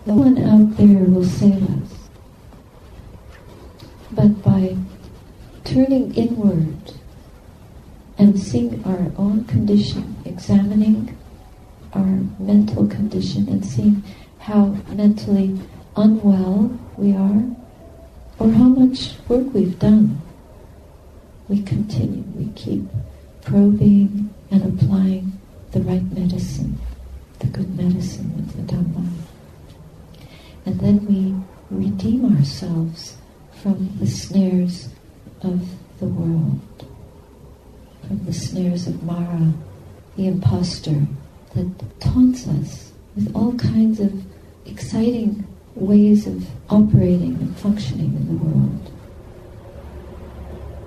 No 0.06 0.16
one 0.16 0.38
out 0.40 0.78
there 0.78 1.04
will 1.06 1.24
save 1.24 1.62
us. 1.62 2.10
But 4.12 4.42
by 4.42 4.76
turning 5.64 6.14
inward 6.16 6.94
and 8.18 8.40
seeing 8.40 8.84
our 8.84 9.12
own 9.16 9.46
condition, 9.46 10.16
examining 10.26 11.16
our 11.94 12.24
mental 12.40 12.88
condition 12.88 13.48
and 13.48 13.64
seeing 13.64 14.04
how 14.40 14.78
mentally 14.90 15.60
unwell 15.96 16.78
we 16.98 17.14
are 17.16 17.44
or 18.40 18.50
how 18.52 18.70
much 18.70 19.14
work 19.28 19.54
we've 19.54 19.78
done. 19.78 20.20
We 21.48 21.62
continue, 21.62 22.24
we 22.36 22.52
keep 22.54 22.84
probing 23.44 24.34
and 24.50 24.64
applying 24.64 25.40
the 25.72 25.82
right 25.82 26.04
medicine, 26.12 26.80
the 27.40 27.48
good 27.48 27.78
medicine 27.78 28.36
with 28.36 28.56
the 28.56 28.74
Dhamma. 28.74 29.31
And 30.66 30.80
then 30.80 31.06
we 31.06 31.36
redeem 31.76 32.38
ourselves 32.38 33.18
from 33.62 33.98
the 34.00 34.08
snares 34.08 34.90
of 35.42 35.68
the 36.00 36.06
world, 36.06 36.60
from 38.08 38.26
the 38.26 38.34
snares 38.34 38.88
of 38.88 39.04
Mara, 39.04 39.54
the 40.18 40.28
impostor 40.28 41.08
that 41.56 42.00
taunts 42.00 42.48
us 42.48 42.92
with 43.16 43.34
all 43.36 43.54
kinds 43.56 44.00
of 44.00 44.14
exciting 44.66 45.48
ways 45.76 46.28
of 46.28 46.48
operating 46.70 47.36
and 47.36 47.58
functioning 47.58 48.16
in 48.16 48.28
the 48.28 48.44
world. 48.44 48.92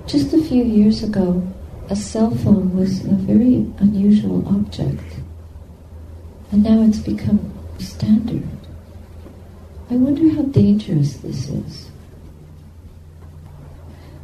Just 0.06 0.32
a 0.34 0.42
few 0.42 0.62
years 0.62 1.02
ago, 1.02 1.42
a 1.90 1.96
cell 1.96 2.30
phone 2.30 2.76
was 2.76 3.04
a 3.04 3.14
very 3.14 3.66
unusual 3.78 4.46
object, 4.48 5.02
and 6.52 6.62
now 6.62 6.82
it's 6.82 6.98
become 6.98 7.52
standard. 7.78 8.46
I 9.90 9.96
wonder 9.96 10.34
how 10.34 10.42
dangerous 10.42 11.18
this 11.18 11.48
is. 11.48 11.90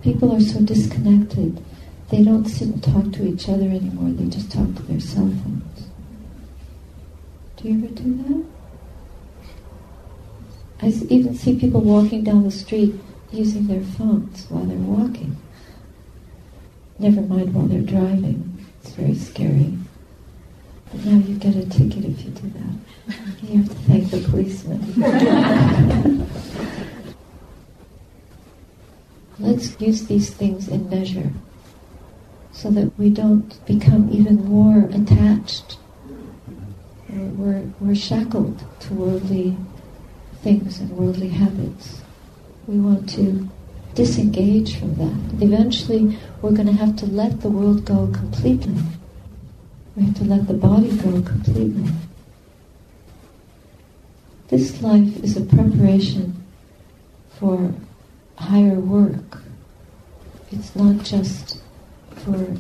People 0.03 0.35
are 0.35 0.41
so 0.41 0.61
disconnected. 0.61 1.63
They 2.09 2.25
don't 2.25 2.47
sit 2.47 2.69
and 2.69 2.83
talk 2.83 3.13
to 3.13 3.27
each 3.27 3.49
other 3.49 3.67
anymore. 3.67 4.11
They 4.11 4.29
just 4.29 4.51
talk 4.51 4.75
to 4.75 4.83
their 4.83 5.01
cell 5.01 5.29
phones. 5.29 5.89
Do 7.57 7.69
you 7.69 7.85
ever 7.85 7.95
do 7.95 8.17
that? 8.17 8.45
I 10.83 10.87
even 11.13 11.35
see 11.35 11.59
people 11.59 11.83
walking 11.83 12.25
down 12.25 12.45
the 12.45 12.51
street 12.51 12.95
using 13.31 13.67
their 13.67 13.83
phones 13.83 14.47
while 14.49 14.65
they're 14.65 14.79
walking. 14.79 15.37
Never 16.99 17.21
mind 17.21 17.53
while 17.55 17.67
they're 17.67 17.83
driving. 17.83 18.67
It's 18.83 18.93
very 18.93 19.15
scary. 19.15 19.77
But 20.93 21.05
now 21.05 21.19
you 21.19 21.37
get 21.37 21.57
a 21.57 21.67
ticket 21.69 22.05
if 22.05 22.25
you 22.25 22.31
do 22.31 22.51
that. 22.51 22.75
You 23.43 23.59
have 23.59 23.69
to 23.69 23.75
thank 23.75 24.11
the 24.11 24.21
policeman. 24.29 24.81
Let's 29.39 29.81
use 29.81 30.07
these 30.07 30.31
things 30.31 30.69
in 30.69 30.91
measure 30.91 31.33
so 32.53 32.71
that 32.71 32.99
we 32.99 33.09
don't 33.09 33.65
become 33.67 34.11
even 34.13 34.45
more 34.45 34.85
attached. 34.93 35.79
We're, 37.09 37.63
we're 37.81 37.95
shackled 37.95 38.63
to 38.81 38.95
worldly 38.95 39.57
things 40.43 40.79
and 40.81 40.91
worldly 40.91 41.29
habits. 41.29 42.03
We 42.67 42.79
want 42.79 43.09
to 43.11 43.49
disengage 43.95 44.79
from 44.79 44.97
that. 44.97 45.43
Eventually, 45.43 46.19
we're 46.43 46.53
going 46.53 46.67
to 46.67 46.73
have 46.73 46.97
to 46.97 47.07
let 47.07 47.41
the 47.41 47.49
world 47.49 47.85
go 47.85 48.09
completely. 48.13 48.77
We 49.97 50.05
have 50.05 50.15
to 50.19 50.25
let 50.25 50.47
the 50.47 50.55
body 50.55 50.97
go 50.97 51.21
completely. 51.23 51.91
This 54.49 54.81
life 54.83 55.23
is 55.23 55.37
a 55.37 55.43
preparation 55.43 56.45
for 57.39 57.73
higher 58.37 58.79
work. 58.81 59.43
It's 60.51 60.75
not 60.75 61.05
just 61.05 61.61
for 62.25 62.57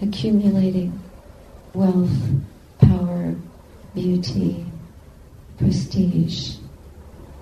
accumulating 0.00 1.00
wealth, 1.74 2.16
power, 2.80 3.34
beauty, 3.94 4.64
prestige 5.58 6.56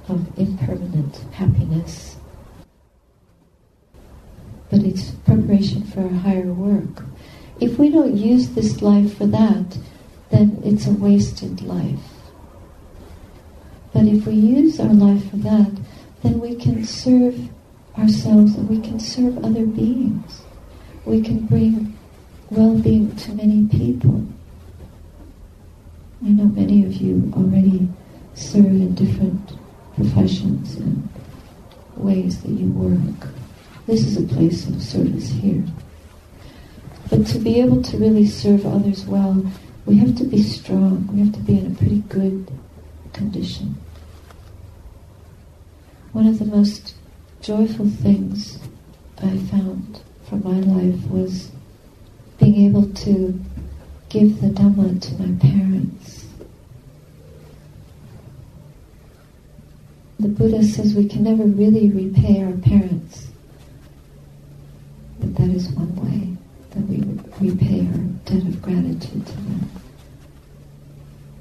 of 0.09 0.39
impermanent 0.39 1.17
happiness. 1.33 2.17
But 4.71 4.81
it's 4.81 5.11
preparation 5.11 5.85
for 5.85 6.05
a 6.07 6.19
higher 6.19 6.53
work. 6.53 7.05
If 7.61 7.79
we 7.79 7.91
don't 7.91 8.17
use 8.17 8.51
this 8.51 8.81
life 8.81 9.19
for 9.19 9.27
that, 9.27 9.79
then 10.31 10.61
it's 10.65 10.87
a 10.87 10.93
wasted 10.93 11.61
life. 11.61 12.01
But 13.93 14.07
if 14.07 14.27
we 14.27 14.35
use 14.35 14.81
our 14.81 14.95
life 14.95 15.31
for 15.31 15.37
that, 15.39 15.73
then 16.23 16.41
we 16.41 16.55
can 16.55 16.85
serve 16.85 17.49
ourselves 17.99 18.55
and 18.55 18.69
we 18.69 18.81
can 18.81 18.99
serve 18.99 19.45
other 19.45 19.67
beings. 19.67 20.43
We 21.05 21.21
can 21.21 21.47
bring 21.47 21.99
well-being 22.49 23.15
to 23.17 23.33
many 23.33 23.67
people. 23.69 24.27
I 26.25 26.29
know 26.29 26.45
many 26.45 26.85
of 26.85 26.95
you 26.95 27.33
already 27.37 27.89
serve 28.35 28.67
in 28.67 28.95
different 28.95 29.53
professions 29.97 30.77
and 30.77 31.09
ways 31.97 32.43
that 32.43 32.51
you 32.51 32.71
work. 32.71 33.29
This 33.87 34.07
is 34.07 34.17
a 34.17 34.35
place 34.35 34.67
of 34.69 34.83
service 34.83 35.31
here. 35.31 35.65
But 37.11 37.27
to 37.27 37.41
be 37.41 37.61
able 37.61 37.83
to 37.83 37.99
really 37.99 38.25
serve 38.25 38.65
others 38.65 39.05
well, 39.05 39.45
we 39.85 39.97
have 39.97 40.17
to 40.19 40.25
be 40.25 40.45
strong. 40.45 41.09
We 41.13 41.19
have 41.25 41.35
to 41.35 41.41
be 41.41 41.59
in 41.59 41.73
a 41.73 41.75
pretty 41.75 42.03
good 42.09 42.49
condition. 43.13 43.77
One 46.13 46.29
of 46.29 46.39
the 46.39 46.45
most 46.45 46.95
joyful 47.43 47.89
things 47.91 48.61
I 49.19 49.37
found 49.39 50.01
from 50.29 50.45
my 50.45 50.61
life 50.61 51.05
was 51.09 51.51
being 52.39 52.67
able 52.67 52.89
to 52.95 53.41
give 54.09 54.41
the 54.41 54.49
Dhamma 54.49 55.01
to 55.01 55.23
my 55.23 55.37
parents. 55.41 56.27
The 60.21 60.29
Buddha 60.29 60.63
says 60.63 60.95
we 60.95 61.09
can 61.09 61.25
never 61.25 61.45
really 61.45 61.91
repay 61.91 62.45
our 62.45 62.53
parents, 62.53 63.29
but 65.19 65.35
that 65.35 65.49
is 65.49 65.69
one 65.71 65.97
way 65.97 66.20
that 66.81 67.41
we 67.41 67.51
repay 67.51 67.87
our 67.87 67.99
debt 68.25 68.43
of 68.47 68.63
gratitude 68.63 69.27
to 69.27 69.33
them. 69.33 69.71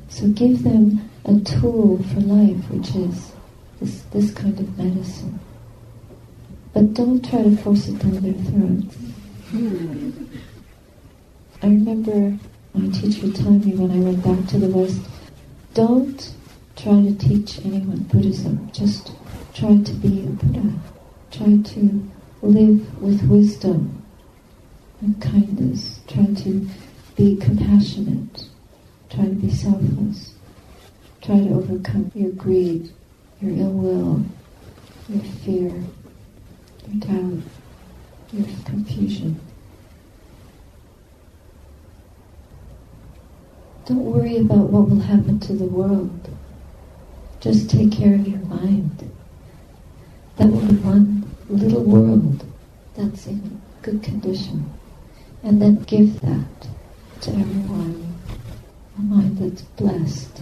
So 0.10 0.28
give 0.30 0.64
them 0.64 1.10
a 1.26 1.40
tool 1.40 2.04
for 2.04 2.20
life, 2.22 2.70
which 2.70 2.96
is 2.96 3.32
this, 3.80 4.02
this 4.12 4.32
kind 4.32 4.60
of 4.60 4.78
medicine. 4.78 5.40
But 6.74 6.94
don't 6.94 7.28
try 7.28 7.44
to 7.44 7.56
force 7.58 7.88
it 7.88 8.00
down 8.00 8.20
their 8.20 8.34
throats. 8.34 8.98
I 11.62 11.68
remember 11.68 12.38
my 12.74 12.90
teacher 12.90 13.32
telling 13.32 13.66
me 13.66 13.76
when 13.76 13.92
I 13.92 14.00
went 14.00 14.24
back 14.24 14.50
to 14.50 14.58
the 14.60 14.68
West, 14.68 15.02
don't 15.74 16.34
try 16.76 17.02
to 17.02 17.16
teach 17.16 17.64
anyone 17.66 18.04
Buddhism. 18.04 18.70
Just 18.72 19.12
try 19.54 19.78
to 19.78 19.94
be 19.94 20.24
a 20.24 20.30
Buddha. 20.30 20.74
Try 21.32 21.62
to 21.62 22.10
live 22.42 23.02
with 23.02 23.24
wisdom 23.30 23.99
and 25.02 25.22
kindness. 25.22 26.00
Try 26.08 26.26
to 26.26 26.68
be 27.16 27.36
compassionate. 27.38 28.46
Try 29.10 29.26
to 29.26 29.32
be 29.32 29.50
selfless. 29.50 30.34
Try 31.22 31.40
to 31.40 31.50
overcome 31.50 32.12
your 32.16 32.32
greed, 32.32 32.92
your 33.42 33.52
ill 33.52 33.72
will, 33.72 34.24
your 35.10 35.24
fear, 35.44 35.84
your 36.88 37.00
doubt, 37.00 37.44
your 38.32 38.46
confusion. 38.66 39.40
Don't 43.86 44.06
worry 44.06 44.38
about 44.38 44.70
what 44.70 44.88
will 44.88 45.00
happen 45.00 45.40
to 45.40 45.54
the 45.54 45.66
world. 45.66 46.30
Just 47.40 47.70
take 47.70 47.92
care 47.92 48.14
of 48.14 48.28
your 48.28 48.40
mind. 48.42 49.12
That 50.38 50.48
will 50.48 50.62
be 50.62 50.76
one 50.76 51.36
little 51.50 51.84
world 51.84 52.46
that's 52.96 53.28
in 53.28 53.62
good 53.82 54.04
condition. 54.04 54.72
And 55.44 55.62
then 55.62 55.84
give 55.84 56.20
that 56.22 56.68
to 57.22 57.32
everyone. 57.32 58.16
A 58.98 59.02
mind 59.02 59.38
that's 59.38 59.62
blessed 59.62 60.42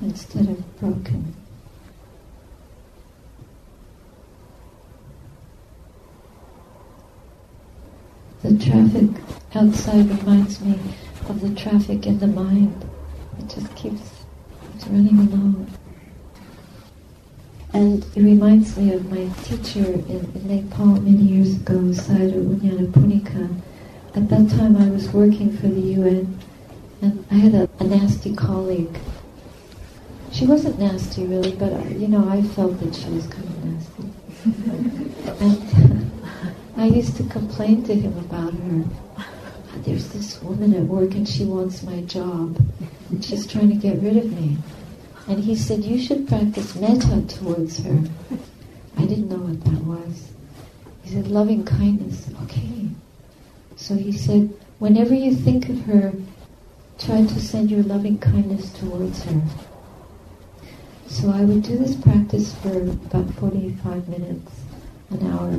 instead 0.00 0.48
of 0.48 0.80
broken. 0.80 1.34
The 8.42 8.58
traffic 8.58 9.10
outside 9.54 10.08
reminds 10.08 10.60
me 10.60 10.78
of 11.28 11.40
the 11.40 11.54
traffic 11.54 12.06
in 12.06 12.18
the 12.18 12.26
mind. 12.26 12.84
It 13.38 13.48
just 13.48 13.74
keeps 13.74 14.24
it's 14.74 14.86
running 14.86 15.18
along. 15.18 15.70
And 17.72 18.04
it 18.14 18.20
reminds 18.22 18.76
me 18.76 18.92
of 18.92 19.10
my 19.10 19.28
teacher 19.42 19.84
in, 19.84 20.30
in 20.34 20.46
Nepal 20.46 20.86
many 20.86 21.22
years 21.22 21.56
ago, 21.56 21.74
Sayadaw 21.74 22.56
Unyana 22.56 22.86
Punika. 22.88 23.62
At 24.16 24.28
that 24.28 24.48
time 24.50 24.76
I 24.76 24.88
was 24.90 25.12
working 25.12 25.56
for 25.56 25.66
the 25.66 25.80
UN 25.80 26.38
and 27.02 27.24
I 27.32 27.34
had 27.34 27.54
a, 27.54 27.68
a 27.80 27.84
nasty 27.84 28.32
colleague. 28.32 28.96
She 30.30 30.46
wasn't 30.46 30.78
nasty, 30.78 31.24
really, 31.24 31.52
but 31.52 31.72
uh, 31.72 31.88
you 31.88 32.06
know, 32.06 32.28
I 32.28 32.42
felt 32.42 32.78
that 32.78 32.94
she 32.94 33.08
was 33.10 33.26
kind 33.26 33.44
of 33.44 33.64
nasty. 33.64 34.04
and 35.44 36.12
I 36.76 36.86
used 36.86 37.16
to 37.16 37.24
complain 37.24 37.82
to 37.84 37.94
him 37.94 38.16
about 38.18 38.52
her. 38.54 38.84
There's 39.78 40.08
this 40.08 40.40
woman 40.42 40.74
at 40.74 40.82
work 40.82 41.14
and 41.14 41.28
she 41.28 41.44
wants 41.44 41.82
my 41.82 42.02
job. 42.02 42.56
She's 43.20 43.46
trying 43.46 43.70
to 43.70 43.76
get 43.76 44.00
rid 44.00 44.16
of 44.16 44.32
me. 44.32 44.58
And 45.26 45.42
he 45.42 45.56
said, 45.56 45.82
You 45.82 45.98
should 46.00 46.28
practice 46.28 46.76
metta 46.76 47.22
towards 47.26 47.78
her. 47.78 47.98
I 48.96 49.06
didn't 49.06 49.28
know 49.28 49.38
what 49.38 49.64
that 49.64 49.84
was. 49.84 50.30
He 51.02 51.10
said, 51.10 51.26
Loving 51.26 51.64
kindness. 51.64 52.30
Okay. 52.44 52.90
So 53.84 53.96
he 53.96 54.12
said, 54.12 54.48
Whenever 54.78 55.14
you 55.14 55.34
think 55.34 55.68
of 55.68 55.78
her, 55.82 56.14
try 56.98 57.20
to 57.20 57.38
send 57.38 57.70
your 57.70 57.82
loving 57.82 58.16
kindness 58.16 58.72
towards 58.72 59.22
her. 59.24 59.42
So 61.06 61.28
I 61.28 61.42
would 61.44 61.62
do 61.62 61.76
this 61.76 61.94
practice 61.94 62.54
for 62.62 62.80
about 62.80 63.28
45 63.34 64.08
minutes, 64.08 64.52
an 65.10 65.30
hour 65.30 65.52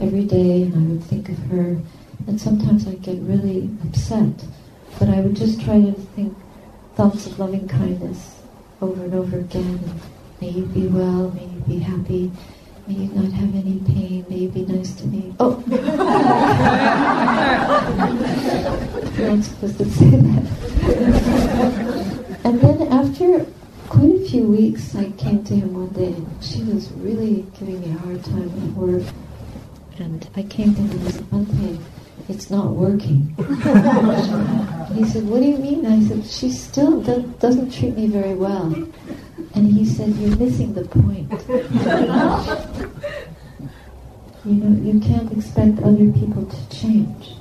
every 0.00 0.24
day, 0.24 0.62
and 0.62 0.74
I 0.74 0.92
would 0.94 1.04
think 1.04 1.28
of 1.28 1.38
her. 1.52 1.80
And 2.26 2.40
sometimes 2.40 2.88
I'd 2.88 3.02
get 3.02 3.20
really 3.20 3.70
upset, 3.84 4.44
but 4.98 5.08
I 5.08 5.20
would 5.20 5.36
just 5.36 5.60
try 5.60 5.80
to 5.80 5.92
think 5.92 6.36
thoughts 6.96 7.26
of 7.26 7.38
loving 7.38 7.68
kindness 7.68 8.40
over 8.82 9.04
and 9.04 9.14
over 9.14 9.38
again. 9.38 9.78
And 9.78 10.00
may 10.40 10.48
you 10.48 10.66
be 10.66 10.88
well, 10.88 11.30
may 11.30 11.44
you 11.44 11.60
be 11.68 11.78
happy, 11.78 12.32
may 12.86 12.94
you 12.94 13.08
not 13.14 13.32
have 13.32 13.54
any 13.54 13.80
pain, 13.86 14.24
may 14.28 14.36
you 14.38 14.48
be 14.48 14.64
nice 14.64 14.94
to 14.96 15.06
me. 15.06 15.34
Oh! 15.40 15.62
You're 19.16 19.36
not 19.36 19.44
supposed 19.44 19.78
to 19.78 19.84
say 19.90 20.10
that. 20.10 20.44
and 22.44 22.60
then 22.60 22.82
after 22.92 23.46
quite 23.88 24.14
a 24.14 24.28
few 24.28 24.44
weeks, 24.44 24.94
I 24.94 25.10
came 25.12 25.42
to 25.44 25.54
him 25.54 25.74
one 25.74 25.88
day, 25.88 26.12
and 26.14 26.44
she 26.44 26.62
was 26.62 26.90
really 26.92 27.44
giving 27.58 27.80
me 27.80 27.90
a 27.90 27.98
hard 27.98 28.24
time 28.24 28.48
at 28.48 28.74
work. 28.74 29.02
And 29.98 30.28
I 30.36 30.42
came 30.44 30.74
to 30.74 30.80
him 30.80 30.90
and 30.90 31.12
said, 31.12 31.32
one 31.32 31.46
thing, 31.46 31.84
it's 32.28 32.50
not 32.50 32.70
working. 32.70 33.34
he 34.94 35.04
said, 35.04 35.24
what 35.26 35.40
do 35.40 35.46
you 35.46 35.58
mean? 35.58 35.84
I 35.84 36.00
said, 36.06 36.24
she 36.24 36.50
still 36.50 37.02
do- 37.02 37.34
doesn't 37.40 37.72
treat 37.72 37.96
me 37.96 38.06
very 38.06 38.34
well. 38.34 38.72
And 39.54 39.66
he 39.72 39.84
said, 39.84 40.10
you're 40.14 40.36
missing 40.36 40.72
the 40.74 40.84
point. 40.84 41.30
you 44.44 44.54
know, 44.54 44.92
you 44.92 45.00
can't 45.00 45.30
expect 45.32 45.80
other 45.80 46.10
people 46.12 46.46
to 46.46 46.68
change. 46.70 47.34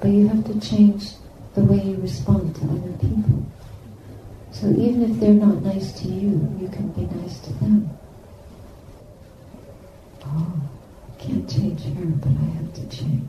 But 0.00 0.08
you 0.08 0.28
have 0.28 0.44
to 0.44 0.60
change 0.60 1.12
the 1.54 1.64
way 1.64 1.82
you 1.82 1.96
respond 1.96 2.54
to 2.56 2.62
other 2.64 2.92
people. 3.00 3.44
So 4.52 4.68
even 4.70 5.10
if 5.10 5.20
they're 5.20 5.34
not 5.34 5.62
nice 5.62 5.92
to 6.00 6.08
you, 6.08 6.56
you 6.60 6.68
can 6.68 6.88
be 6.92 7.02
nice 7.16 7.40
to 7.40 7.52
them. 7.54 7.90
Oh, 10.24 10.52
can't 11.18 11.48
change 11.48 11.82
her, 11.82 12.04
but 12.04 12.30
I 12.30 12.50
have 12.56 12.72
to 12.74 12.96
change. 12.96 13.28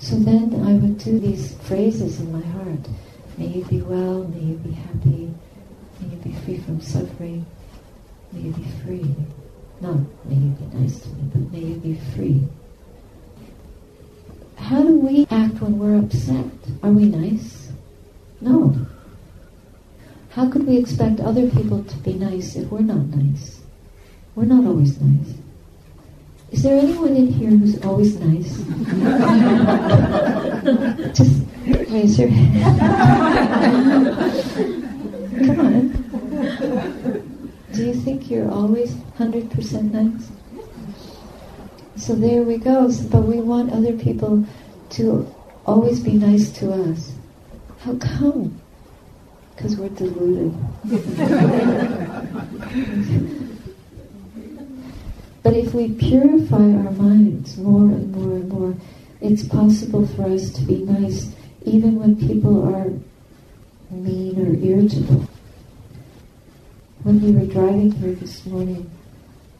So 0.00 0.16
then 0.16 0.54
I 0.66 0.74
would 0.74 0.98
do 0.98 1.18
these 1.18 1.54
phrases 1.58 2.20
in 2.20 2.32
my 2.32 2.44
heart. 2.46 2.88
May 3.38 3.46
you 3.46 3.64
be 3.64 3.82
well, 3.82 4.24
may 4.24 4.40
you 4.40 4.56
be 4.56 4.72
happy, 4.72 5.32
may 6.00 6.08
you 6.08 6.16
be 6.16 6.32
free 6.44 6.58
from 6.58 6.80
suffering, 6.80 7.46
may 8.32 8.40
you 8.40 8.52
be 8.52 8.64
free. 8.84 9.14
Not 9.82 9.98
may 10.26 10.36
you 10.36 10.50
be 10.50 10.78
nice 10.78 11.00
to 11.00 11.08
me, 11.08 11.22
but 11.34 11.50
may 11.50 11.58
you 11.58 11.74
be 11.74 11.94
free. 12.14 12.46
How 14.54 14.80
do 14.80 14.96
we 14.96 15.26
act 15.28 15.60
when 15.60 15.76
we're 15.76 15.98
upset? 15.98 16.46
Are 16.84 16.92
we 16.92 17.06
nice? 17.06 17.72
No. 18.40 18.76
How 20.30 20.48
could 20.48 20.68
we 20.68 20.76
expect 20.76 21.18
other 21.18 21.50
people 21.50 21.82
to 21.82 21.96
be 21.96 22.12
nice 22.14 22.54
if 22.54 22.70
we're 22.70 22.82
not 22.82 23.08
nice? 23.08 23.60
We're 24.36 24.44
not 24.44 24.64
always 24.64 25.00
nice. 25.00 25.34
Is 26.52 26.62
there 26.62 26.78
anyone 26.78 27.16
in 27.16 27.26
here 27.26 27.50
who's 27.50 27.84
always 27.84 28.20
nice? 28.20 28.58
Just 31.18 31.42
raise 31.90 32.20
your 32.20 32.28
hand. 32.28 32.70
Come 35.56 35.60
on. 35.60 37.21
Do 37.72 37.86
you 37.86 37.94
think 37.94 38.30
you're 38.30 38.50
always 38.50 38.92
100% 39.18 39.92
nice? 39.92 40.30
So 41.96 42.14
there 42.14 42.42
we 42.42 42.58
go. 42.58 42.90
But 43.10 43.22
we 43.22 43.40
want 43.40 43.72
other 43.72 43.94
people 43.94 44.44
to 44.90 45.34
always 45.64 46.00
be 46.00 46.12
nice 46.12 46.50
to 46.58 46.72
us. 46.72 47.12
How 47.80 47.94
come? 47.96 48.60
Because 49.54 49.76
we're 49.76 49.88
deluded. 49.90 50.54
but 55.42 55.54
if 55.54 55.72
we 55.72 55.92
purify 55.92 56.56
our 56.56 56.92
minds 56.92 57.56
more 57.56 57.84
and 57.84 58.12
more 58.12 58.32
and 58.34 58.48
more, 58.48 58.74
it's 59.20 59.44
possible 59.44 60.06
for 60.08 60.24
us 60.24 60.50
to 60.50 60.62
be 60.62 60.78
nice 60.78 61.32
even 61.64 61.98
when 61.98 62.16
people 62.16 62.74
are 62.74 62.90
mean 63.90 64.38
or 64.40 64.54
irritable. 64.62 65.28
When 67.02 67.20
we 67.20 67.32
were 67.32 67.52
driving 67.52 67.90
here 67.90 68.12
this 68.12 68.46
morning, 68.46 68.88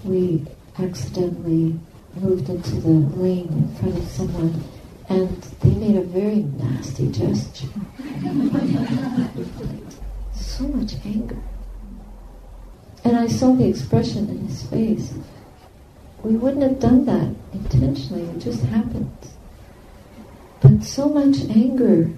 we 0.04 0.46
accidentally 0.78 1.76
moved 2.14 2.48
into 2.48 2.76
the 2.76 2.88
lane 2.88 3.48
in 3.48 3.74
front 3.74 3.98
of 3.98 4.04
someone 4.04 4.62
and 5.08 5.42
they 5.60 5.70
made 5.70 5.96
a 5.96 6.02
very 6.02 6.44
nasty 6.44 7.10
gesture. 7.10 7.66
so 10.36 10.68
much 10.68 10.94
anger. 11.04 11.42
And 13.02 13.16
I 13.16 13.26
saw 13.26 13.54
the 13.54 13.66
expression 13.66 14.28
in 14.28 14.46
his 14.46 14.62
face. 14.68 15.12
We 16.22 16.36
wouldn't 16.36 16.62
have 16.62 16.78
done 16.78 17.06
that 17.06 17.34
intentionally, 17.52 18.22
it 18.22 18.38
just 18.38 18.62
happened. 18.66 19.10
But 20.60 20.84
so 20.84 21.08
much 21.08 21.40
anger 21.50 22.08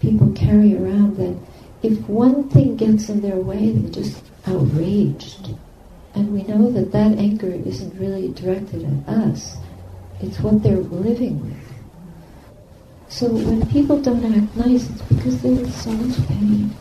people 0.00 0.32
carry 0.32 0.76
around 0.76 1.16
that 1.16 1.38
if 1.82 1.98
one 2.06 2.50
thing 2.50 2.76
gets 2.76 3.08
in 3.08 3.22
their 3.22 3.36
way, 3.36 3.72
they're 3.72 3.90
just 3.90 4.22
outraged. 4.46 5.54
And 6.14 6.32
we 6.32 6.42
know 6.42 6.70
that 6.72 6.92
that 6.92 7.18
anger 7.18 7.52
isn't 7.52 7.98
really 7.98 8.28
directed 8.28 8.84
at 8.84 9.14
us. 9.14 9.56
It's 10.20 10.40
what 10.40 10.62
they're 10.62 10.76
living 10.76 11.40
with. 11.42 11.70
So 13.08 13.26
when 13.28 13.66
people 13.68 14.00
don't 14.00 14.24
act 14.24 14.56
nice, 14.56 14.88
it's 14.88 15.02
because 15.02 15.42
they're 15.42 15.52
in 15.52 15.70
so 15.70 15.90
much 15.92 16.28
pain. 16.28 16.74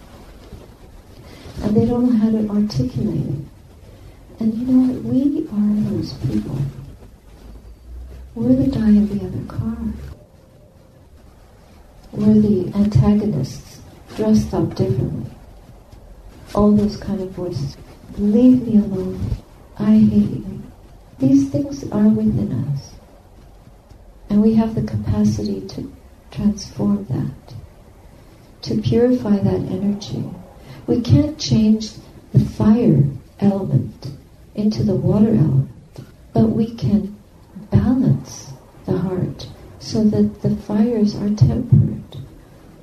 And 1.61 1.75
they 1.75 1.85
don't 1.85 2.11
know 2.11 2.17
how 2.17 2.31
to 2.31 2.49
articulate 2.49 3.27
it. 3.27 3.45
And 4.39 4.53
you 4.53 4.65
know 4.65 4.93
what? 4.93 5.03
We 5.03 5.47
are 5.51 5.91
those 5.91 6.13
people. 6.13 6.57
We're 8.35 8.55
the 8.55 8.71
guy 8.71 8.87
in 8.87 9.07
the 9.17 9.25
other 9.25 9.45
car. 9.45 9.77
We're 12.11 12.41
the 12.41 12.71
antagonists, 12.75 13.81
dressed 14.15 14.53
up 14.53 14.75
differently. 14.75 15.31
All 16.55 16.71
those 16.71 16.97
kind 16.97 17.21
of 17.21 17.31
voices. 17.31 17.77
Leave 18.17 18.67
me 18.67 18.77
alone. 18.77 19.19
I 19.77 19.91
hate 19.91 20.29
you. 20.29 20.61
These 21.19 21.49
things 21.49 21.89
are 21.91 22.07
within 22.07 22.51
us. 22.73 22.91
And 24.29 24.41
we 24.41 24.53
have 24.55 24.75
the 24.75 24.83
capacity 24.83 25.61
to 25.67 25.91
transform 26.31 27.05
that, 27.05 27.55
to 28.63 28.81
purify 28.81 29.37
that 29.37 29.61
energy. 29.71 30.23
We 30.87 31.01
can't 31.01 31.37
change 31.39 31.91
the 32.33 32.39
fire 32.39 33.03
element 33.39 34.11
into 34.55 34.83
the 34.83 34.95
water 34.95 35.29
element, 35.29 35.69
but 36.33 36.49
we 36.49 36.75
can 36.75 37.15
balance 37.71 38.53
the 38.85 38.97
heart 38.97 39.47
so 39.79 40.03
that 40.03 40.41
the 40.41 40.55
fires 40.55 41.15
are 41.15 41.29
tempered, 41.29 42.17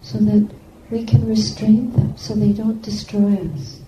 so 0.02 0.18
that 0.18 0.50
we 0.90 1.04
can 1.04 1.26
restrain 1.26 1.92
them 1.92 2.16
so 2.16 2.34
they 2.34 2.52
don't 2.52 2.82
destroy 2.82 3.38
us. 3.54 3.80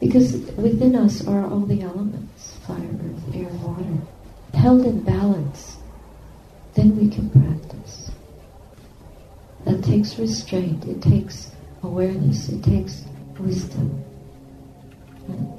Because 0.00 0.34
within 0.56 0.94
us 0.96 1.26
are 1.26 1.46
all 1.46 1.60
the 1.60 1.82
elements, 1.82 2.56
fire, 2.66 2.76
earth, 2.76 3.34
air, 3.34 3.48
water, 3.62 3.98
held 4.54 4.84
in 4.84 5.02
balance, 5.02 5.76
then 6.74 6.96
we 6.96 7.08
can 7.08 7.30
practice. 7.30 8.10
That 9.64 9.82
takes 9.82 10.18
restraint, 10.18 10.84
it 10.84 11.02
takes 11.02 11.50
awareness, 11.82 12.48
it 12.48 12.62
takes 12.62 13.04
wisdom, 13.38 14.04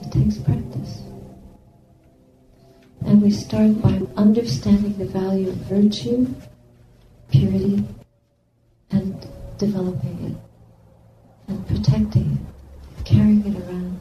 it 0.01 0.11
takes 0.11 0.38
practice. 0.38 1.01
And 3.05 3.22
we 3.22 3.32
start 3.32 3.82
by 3.82 4.01
understanding 4.15 4.97
the 4.97 5.05
value 5.05 5.49
of 5.49 5.55
virtue, 5.55 6.34
purity, 7.32 7.84
developing 9.60 10.18
it, 10.26 11.49
and 11.49 11.68
protecting 11.68 12.32
it, 12.32 13.05
carrying 13.05 13.45
it 13.45 13.62
around 13.64 13.99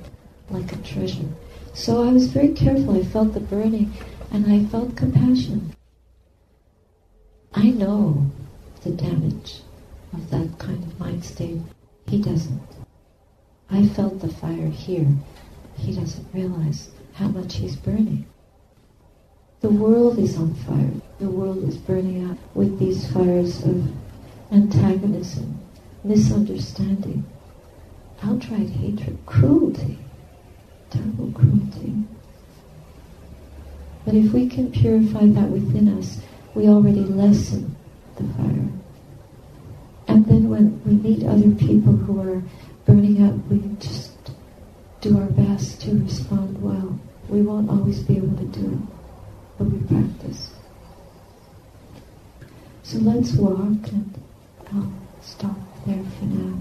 like 0.48 0.72
a 0.72 0.76
treasure. 0.76 1.28
So 1.74 2.02
I 2.08 2.12
was 2.12 2.28
very 2.28 2.54
careful. 2.54 2.96
I 2.96 3.04
felt 3.04 3.34
the 3.34 3.40
burning, 3.40 3.92
and 4.32 4.50
I 4.50 4.64
felt 4.70 4.96
compassion. 4.96 5.74
I 7.52 7.70
know 7.70 8.30
the 8.82 8.90
damage 8.90 9.60
of 10.12 10.30
that 10.30 10.58
kind 10.58 10.82
of 10.82 10.98
mind 10.98 11.24
state. 11.24 11.60
He 12.06 12.22
doesn't. 12.22 12.62
I 13.70 13.86
felt 13.86 14.20
the 14.20 14.28
fire 14.28 14.68
here. 14.68 15.06
He 15.76 15.92
doesn't 15.94 16.26
realize 16.32 16.90
how 17.14 17.28
much 17.28 17.56
he's 17.56 17.76
burning. 17.76 18.26
The 19.60 19.70
world 19.70 20.18
is 20.18 20.38
on 20.38 20.54
fire. 20.54 20.90
The 21.18 21.28
world 21.28 21.68
is 21.68 21.76
burning 21.76 22.30
up 22.30 22.38
with 22.54 22.78
these 22.78 23.10
fires 23.12 23.62
of 23.64 23.84
antagonism, 24.50 25.58
misunderstanding, 26.04 27.24
outright 28.22 28.70
hatred, 28.70 29.18
cruelty, 29.26 29.98
terrible 30.90 31.30
cruelty. 31.32 31.94
But 34.04 34.14
if 34.14 34.32
we 34.32 34.48
can 34.48 34.72
purify 34.72 35.26
that 35.26 35.50
within 35.50 35.88
us, 35.98 36.20
we 36.54 36.68
already 36.68 37.00
lessen 37.00 37.76
the 38.16 38.24
fire. 38.34 38.68
And 40.08 40.26
then 40.26 40.48
when 40.48 40.82
we 40.84 40.94
meet 40.94 41.26
other 41.26 41.50
people 41.50 41.92
who 41.92 42.20
are 42.20 42.42
burning 42.86 43.22
up, 43.22 43.34
we 43.50 43.58
just 43.78 44.12
do 45.00 45.18
our 45.18 45.26
best 45.26 45.82
to 45.82 46.02
respond 46.02 46.60
well. 46.62 46.98
We 47.28 47.42
won't 47.42 47.68
always 47.68 48.00
be 48.00 48.16
able 48.16 48.36
to 48.38 48.46
do 48.46 48.72
it 48.72 48.98
but 49.58 49.66
we 49.66 49.78
practice. 49.86 50.50
So 52.84 52.98
let's 52.98 53.32
walk 53.34 53.92
and 53.92 54.22
I'll 54.74 54.92
stop 55.22 55.56
there 55.86 56.04
for 56.18 56.24
now. 56.26 56.58